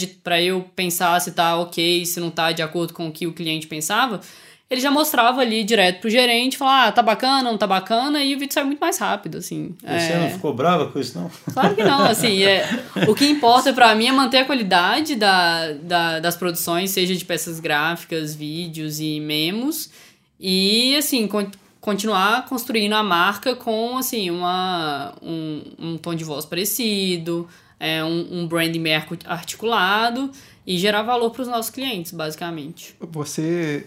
eu 0.42 0.64
pensar 0.74 1.20
se 1.20 1.32
tá 1.32 1.56
ok, 1.56 2.04
se 2.04 2.18
não 2.18 2.30
tá 2.30 2.52
de 2.52 2.62
acordo 2.62 2.92
com 2.92 3.06
o 3.06 3.12
que 3.12 3.26
o 3.26 3.32
cliente 3.32 3.66
pensava, 3.66 4.20
ele 4.70 4.80
já 4.80 4.90
mostrava 4.90 5.40
ali 5.40 5.64
direto 5.64 6.00
pro 6.00 6.08
gerente, 6.08 6.56
falar, 6.56 6.86
ah, 6.86 6.92
tá 6.92 7.02
bacana, 7.02 7.42
não 7.42 7.58
tá 7.58 7.66
bacana, 7.66 8.22
e 8.22 8.36
o 8.36 8.38
vídeo 8.38 8.54
saiu 8.54 8.66
muito 8.66 8.78
mais 8.78 8.96
rápido, 8.98 9.38
assim. 9.38 9.74
Você 9.82 10.12
é... 10.12 10.20
não 10.20 10.30
ficou 10.30 10.54
brava 10.54 10.86
com 10.86 11.00
isso, 11.00 11.18
não? 11.18 11.28
Claro 11.52 11.74
que 11.74 11.82
não, 11.82 12.04
assim, 12.04 12.44
é... 12.44 12.64
o 13.08 13.14
que 13.14 13.28
importa 13.28 13.72
para 13.72 13.92
mim 13.96 14.06
é 14.06 14.12
manter 14.12 14.38
a 14.38 14.44
qualidade 14.44 15.16
da, 15.16 15.72
da, 15.72 16.20
das 16.20 16.36
produções, 16.36 16.90
seja 16.90 17.16
de 17.16 17.24
peças 17.24 17.58
gráficas, 17.58 18.32
vídeos 18.32 19.00
e 19.00 19.18
memos, 19.18 19.90
e, 20.38 20.96
assim, 20.96 21.26
con 21.26 21.50
continuar 21.80 22.44
construindo 22.44 22.92
a 22.92 23.02
marca 23.02 23.56
com, 23.56 23.96
assim, 23.96 24.30
uma, 24.30 25.14
um, 25.22 25.62
um 25.78 25.98
tom 25.98 26.14
de 26.14 26.22
voz 26.22 26.44
parecido, 26.44 27.48
é, 27.80 28.04
um, 28.04 28.42
um 28.42 28.46
branding 28.46 28.82
bem 28.82 28.94
articulado, 29.24 30.30
e 30.66 30.76
gerar 30.76 31.02
valor 31.02 31.30
para 31.30 31.40
os 31.40 31.48
nossos 31.48 31.70
clientes, 31.70 32.12
basicamente. 32.12 32.94
Você 33.00 33.86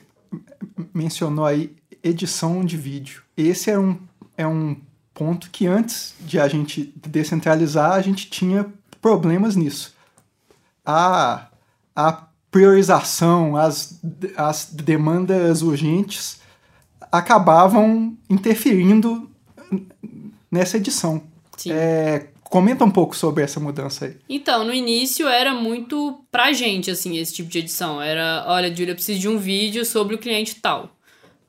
mencionou 0.93 1.45
aí 1.45 1.75
edição 2.03 2.63
de 2.63 2.77
vídeo. 2.77 3.23
Esse 3.35 3.71
é 3.71 3.79
um, 3.79 3.97
é 4.37 4.45
um 4.45 4.75
ponto 5.13 5.49
que 5.49 5.67
antes 5.67 6.15
de 6.19 6.39
a 6.39 6.47
gente 6.47 6.93
descentralizar, 7.07 7.93
a 7.93 8.01
gente 8.01 8.29
tinha 8.29 8.65
problemas 9.01 9.55
nisso. 9.55 9.95
A, 10.85 11.47
a 11.95 12.27
priorização, 12.51 13.55
as, 13.55 13.99
as 14.35 14.65
demandas 14.71 15.61
urgentes 15.61 16.41
acabavam 17.11 18.17
interferindo 18.29 19.29
nessa 20.51 20.77
edição. 20.77 21.23
É, 21.67 22.27
comenta 22.53 22.85
um 22.85 22.91
pouco 22.91 23.15
sobre 23.15 23.43
essa 23.43 23.59
mudança 23.59 24.05
aí. 24.05 24.13
Então, 24.29 24.63
no 24.63 24.71
início 24.71 25.27
era 25.27 25.55
muito 25.55 26.23
pra 26.31 26.53
gente, 26.53 26.91
assim, 26.91 27.17
esse 27.17 27.33
tipo 27.33 27.49
de 27.49 27.57
edição. 27.57 27.99
Era, 27.99 28.45
olha, 28.47 28.69
Julia, 28.69 28.91
eu 28.91 28.95
preciso 28.95 29.19
de 29.19 29.27
um 29.27 29.39
vídeo 29.39 29.83
sobre 29.83 30.13
o 30.13 30.19
cliente 30.19 30.57
tal. 30.61 30.95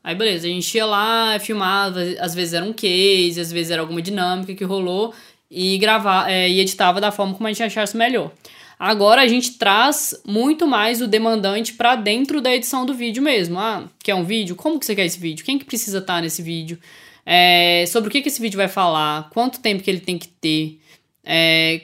Aí, 0.03 0.15
beleza, 0.15 0.47
a 0.47 0.51
gente 0.51 0.75
ia 0.75 0.87
lá, 0.87 1.39
filmava, 1.39 2.01
às 2.19 2.35
vezes 2.35 2.55
era 2.55 2.65
um 2.65 2.73
case, 2.73 3.39
às 3.39 3.53
vezes 3.53 3.71
era 3.71 3.83
alguma 3.83 4.01
dinâmica 4.01 4.55
que 4.55 4.65
rolou, 4.65 5.13
e 5.51 5.77
gravar, 5.77 6.31
é, 6.31 6.49
e 6.49 6.59
editava 6.59 7.03
da 7.03 7.13
forma 7.13 7.35
como 7.35 7.47
a 7.47 7.53
gente 7.53 7.63
achasse 7.63 7.95
melhor. 7.95 8.33
Agora 8.79 9.21
a 9.21 9.29
gente 9.29 9.59
traz 9.59 10.19
muito 10.25 10.67
mais 10.67 11.03
o 11.03 11.07
demandante 11.07 11.75
para 11.75 11.97
dentro 11.97 12.41
da 12.41 12.55
edição 12.55 12.87
do 12.87 12.95
vídeo 12.95 13.23
mesmo. 13.23 13.59
Ah, 13.59 13.85
quer 14.03 14.15
um 14.15 14.25
vídeo? 14.25 14.57
Como 14.57 14.81
que 14.81 14.87
você 14.87 14.95
quer 14.95 15.05
esse 15.05 15.21
vídeo? 15.21 15.45
Quem 15.45 15.59
que 15.59 15.67
precisa 15.67 15.99
estar 15.99 16.15
tá 16.15 16.23
nesse 16.23 16.41
vídeo? 16.41 16.79
É, 17.27 17.85
sobre 17.89 18.09
o 18.09 18.11
que, 18.11 18.23
que 18.23 18.29
esse 18.29 18.41
vídeo 18.41 18.57
vai 18.57 18.69
falar? 18.69 19.29
Quanto 19.29 19.61
tempo 19.61 19.83
que 19.83 19.91
ele 19.91 20.01
tem 20.01 20.17
que 20.17 20.29
ter? 20.29 20.81
É, 21.25 21.81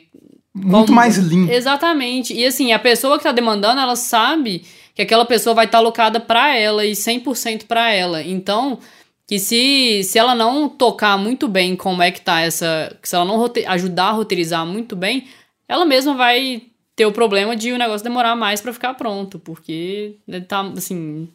muito 0.54 0.86
como... 0.86 0.96
mais 0.96 1.16
limpo. 1.16 1.52
Exatamente. 1.52 2.34
E 2.34 2.44
assim, 2.44 2.72
a 2.72 2.78
pessoa 2.78 3.14
que 3.14 3.20
está 3.20 3.32
demandando, 3.32 3.80
ela 3.80 3.96
sabe 3.96 4.64
que 4.94 5.02
aquela 5.02 5.24
pessoa 5.24 5.54
vai 5.54 5.64
estar 5.64 5.78
tá 5.78 5.82
alocada 5.82 6.20
para 6.20 6.56
ela 6.56 6.84
e 6.84 6.92
100% 6.92 7.66
para 7.66 7.92
ela. 7.92 8.22
Então, 8.22 8.78
que 9.26 9.38
se, 9.38 10.02
se 10.04 10.18
ela 10.18 10.34
não 10.34 10.68
tocar 10.68 11.16
muito 11.16 11.46
bem 11.46 11.76
como 11.76 12.02
é 12.02 12.10
que 12.10 12.20
tá 12.20 12.40
essa. 12.40 12.96
Se 13.02 13.14
ela 13.14 13.24
não 13.24 13.50
ajudar 13.68 14.06
a 14.06 14.12
roteirizar 14.12 14.66
muito 14.66 14.96
bem, 14.96 15.28
ela 15.68 15.84
mesma 15.84 16.14
vai 16.14 16.62
ter 16.96 17.06
o 17.06 17.12
problema 17.12 17.56
de 17.56 17.72
o 17.72 17.78
negócio 17.78 18.04
demorar 18.04 18.34
mais 18.34 18.60
para 18.60 18.72
ficar 18.72 18.94
pronto, 18.94 19.38
porque 19.38 20.16
né, 20.26 20.40
tá 20.40 20.60
assim. 20.76 21.28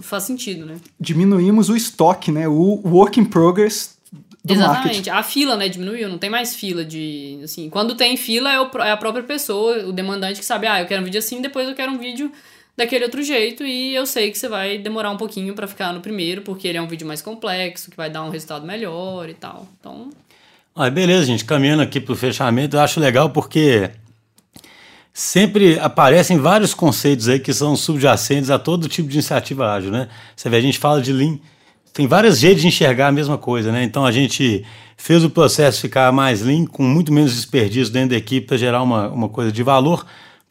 Faz 0.00 0.22
sentido, 0.22 0.64
né? 0.64 0.76
Diminuímos 0.98 1.68
o 1.68 1.76
estoque, 1.76 2.30
né? 2.30 2.48
O 2.48 2.80
work 2.84 3.20
in 3.20 3.24
progress 3.24 3.93
Exatamente. 4.46 4.84
marketing. 4.84 5.10
A 5.10 5.22
fila, 5.22 5.56
né, 5.56 5.68
diminuiu, 5.68 6.08
não 6.08 6.18
tem 6.18 6.28
mais 6.28 6.54
fila 6.54 6.84
de. 6.84 7.40
Assim, 7.42 7.70
quando 7.70 7.94
tem 7.94 8.16
fila, 8.16 8.52
é, 8.52 8.60
o, 8.60 8.70
é 8.82 8.90
a 8.90 8.96
própria 8.96 9.24
pessoa, 9.24 9.86
o 9.86 9.92
demandante 9.92 10.38
que 10.38 10.44
sabe, 10.44 10.66
ah, 10.66 10.80
eu 10.80 10.86
quero 10.86 11.00
um 11.00 11.04
vídeo 11.04 11.18
assim, 11.18 11.40
depois 11.40 11.68
eu 11.68 11.74
quero 11.74 11.92
um 11.92 11.98
vídeo 11.98 12.30
daquele 12.76 13.04
outro 13.04 13.22
jeito 13.22 13.64
e 13.64 13.94
eu 13.94 14.04
sei 14.04 14.30
que 14.30 14.38
você 14.38 14.48
vai 14.48 14.78
demorar 14.78 15.10
um 15.10 15.16
pouquinho 15.16 15.54
para 15.54 15.66
ficar 15.66 15.92
no 15.92 16.00
primeiro, 16.00 16.42
porque 16.42 16.68
ele 16.68 16.76
é 16.76 16.82
um 16.82 16.88
vídeo 16.88 17.06
mais 17.06 17.22
complexo, 17.22 17.90
que 17.90 17.96
vai 17.96 18.10
dar 18.10 18.22
um 18.22 18.30
resultado 18.30 18.66
melhor 18.66 19.28
e 19.28 19.34
tal. 19.34 19.66
Então. 19.80 20.10
Ah, 20.76 20.90
beleza, 20.90 21.24
gente. 21.24 21.44
Caminhando 21.44 21.82
aqui 21.82 22.00
pro 22.00 22.16
fechamento, 22.16 22.76
eu 22.76 22.80
acho 22.80 23.00
legal 23.00 23.30
porque 23.30 23.90
sempre 25.12 25.78
aparecem 25.78 26.36
vários 26.38 26.74
conceitos 26.74 27.28
aí 27.28 27.38
que 27.38 27.54
são 27.54 27.76
subjacentes 27.76 28.50
a 28.50 28.58
todo 28.58 28.88
tipo 28.88 29.08
de 29.08 29.14
iniciativa 29.14 29.72
ágil, 29.72 29.92
né? 29.92 30.08
Você 30.34 30.50
vê, 30.50 30.56
a 30.56 30.60
gente 30.60 30.78
fala 30.78 31.00
de 31.00 31.12
Lean, 31.12 31.38
tem 31.94 32.06
vários 32.06 32.38
jeitos 32.38 32.60
de 32.60 32.68
enxergar 32.68 33.08
a 33.08 33.12
mesma 33.12 33.38
coisa, 33.38 33.72
né? 33.72 33.82
Então 33.82 34.04
a 34.04 34.12
gente 34.12 34.62
fez 34.98 35.24
o 35.24 35.30
processo 35.30 35.80
ficar 35.80 36.12
mais 36.12 36.42
Lean, 36.42 36.66
com 36.66 36.82
muito 36.82 37.10
menos 37.10 37.32
desperdício 37.32 37.90
dentro 37.90 38.10
da 38.10 38.16
equipe 38.16 38.46
para 38.46 38.58
gerar 38.58 38.82
uma, 38.82 39.08
uma 39.08 39.28
coisa 39.30 39.50
de 39.50 39.62
valor 39.62 40.04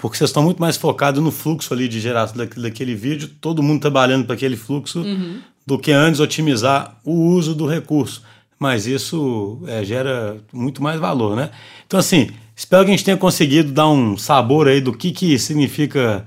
porque 0.03 0.17
vocês 0.17 0.31
estão 0.31 0.43
muito 0.43 0.59
mais 0.59 0.75
focados 0.75 1.23
no 1.23 1.31
fluxo 1.31 1.73
ali 1.73 1.87
de 1.87 1.97
geração 1.97 2.45
daquele 2.57 2.93
vídeo, 2.93 3.29
todo 3.39 3.63
mundo 3.63 3.79
trabalhando 3.79 4.25
para 4.25 4.35
aquele 4.35 4.57
fluxo, 4.57 4.99
uhum. 4.99 5.39
do 5.65 5.79
que 5.79 5.93
antes 5.93 6.19
otimizar 6.19 6.99
o 7.05 7.13
uso 7.13 7.55
do 7.55 7.65
recurso. 7.65 8.21
Mas 8.59 8.85
isso 8.85 9.61
é, 9.65 9.81
gera 9.85 10.35
muito 10.51 10.83
mais 10.83 10.99
valor, 10.99 11.37
né? 11.37 11.51
Então, 11.87 11.97
assim, 11.97 12.31
espero 12.53 12.83
que 12.83 12.91
a 12.91 12.93
gente 12.93 13.05
tenha 13.05 13.15
conseguido 13.15 13.71
dar 13.71 13.87
um 13.87 14.17
sabor 14.17 14.67
aí 14.67 14.81
do 14.81 14.91
que, 14.91 15.09
que 15.11 15.39
significa 15.39 16.25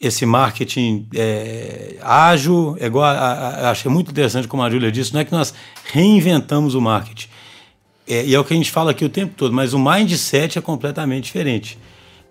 esse 0.00 0.24
marketing 0.24 1.08
é, 1.14 1.96
ágil, 2.00 2.76
é 2.78 2.86
igual 2.86 3.04
a, 3.04 3.10
a, 3.10 3.70
achei 3.70 3.90
muito 3.90 4.10
interessante 4.10 4.46
como 4.46 4.62
a 4.62 4.70
Júlia 4.70 4.92
disse, 4.92 5.12
não 5.12 5.20
é 5.20 5.24
que 5.24 5.32
nós 5.32 5.52
reinventamos 5.92 6.74
o 6.74 6.80
marketing. 6.80 7.28
É, 8.06 8.24
e 8.24 8.34
é 8.34 8.38
o 8.38 8.44
que 8.44 8.54
a 8.54 8.56
gente 8.56 8.70
fala 8.70 8.92
aqui 8.92 9.04
o 9.04 9.08
tempo 9.08 9.34
todo, 9.36 9.52
mas 9.52 9.74
o 9.74 9.78
mindset 9.78 10.58
é 10.58 10.62
completamente 10.62 11.24
diferente. 11.24 11.78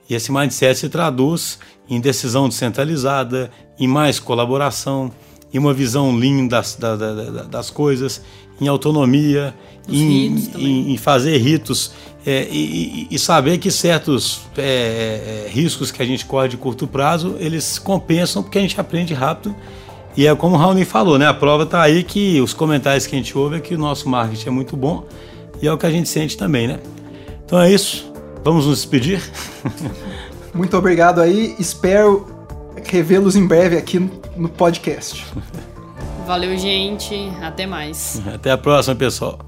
E 0.09 0.15
esse 0.15 0.31
mindset 0.31 0.79
se 0.79 0.89
traduz 0.89 1.59
em 1.89 1.99
decisão 1.99 2.47
descentralizada, 2.47 3.51
em 3.77 3.87
mais 3.87 4.19
colaboração, 4.19 5.11
em 5.53 5.59
uma 5.59 5.73
visão 5.73 6.15
lean 6.15 6.47
das, 6.47 6.75
da, 6.75 6.95
da, 6.95 7.13
das 7.43 7.69
coisas, 7.69 8.21
em 8.59 8.67
autonomia, 8.67 9.53
em, 9.89 10.49
em, 10.55 10.93
em, 10.93 10.97
fazer 10.97 11.37
ritos 11.37 11.91
é, 12.25 12.47
e, 12.51 13.07
e, 13.09 13.17
saber 13.17 13.57
que 13.57 13.71
certos 13.71 14.41
é, 14.57 15.45
é, 15.45 15.49
riscos 15.49 15.91
que 15.91 16.01
a 16.01 16.05
gente 16.05 16.25
corre 16.25 16.49
de 16.49 16.57
curto 16.57 16.85
prazo, 16.85 17.35
eles 17.39 17.79
compensam 17.79 18.43
porque 18.43 18.57
a 18.57 18.61
gente 18.61 18.79
aprende 18.79 19.13
rápido. 19.13 19.55
E 20.15 20.25
é 20.25 20.35
como 20.35 20.55
o 20.55 20.57
Raoni 20.59 20.83
falou, 20.83 21.17
né? 21.19 21.27
A 21.27 21.33
prova 21.33 21.63
está 21.63 21.81
aí 21.81 22.03
que 22.03 22.41
os 22.41 22.53
comentários 22.53 23.05
que 23.05 23.15
a 23.15 23.17
gente 23.17 23.37
ouve 23.37 23.57
é 23.57 23.59
que 23.59 23.75
o 23.75 23.77
nosso 23.77 24.09
marketing 24.09 24.47
é 24.47 24.51
muito 24.51 24.75
bom 24.75 25.05
e 25.61 25.67
é 25.67 25.71
o 25.71 25.77
que 25.77 25.85
a 25.85 25.91
gente 25.91 26.09
sente 26.09 26.35
também, 26.35 26.67
né? 26.67 26.79
Então 27.45 27.61
é 27.61 27.71
isso. 27.71 28.11
Vamos 28.43 28.65
nos 28.65 28.77
despedir? 28.77 29.21
Muito 30.53 30.75
obrigado 30.75 31.21
aí. 31.21 31.55
Espero 31.59 32.25
revê-los 32.83 33.35
em 33.35 33.45
breve 33.45 33.77
aqui 33.77 33.99
no 34.35 34.49
podcast. 34.49 35.25
Valeu, 36.27 36.57
gente. 36.57 37.15
Até 37.41 37.65
mais. 37.65 38.21
Até 38.35 38.51
a 38.51 38.57
próxima, 38.57 38.93
pessoal. 38.95 39.46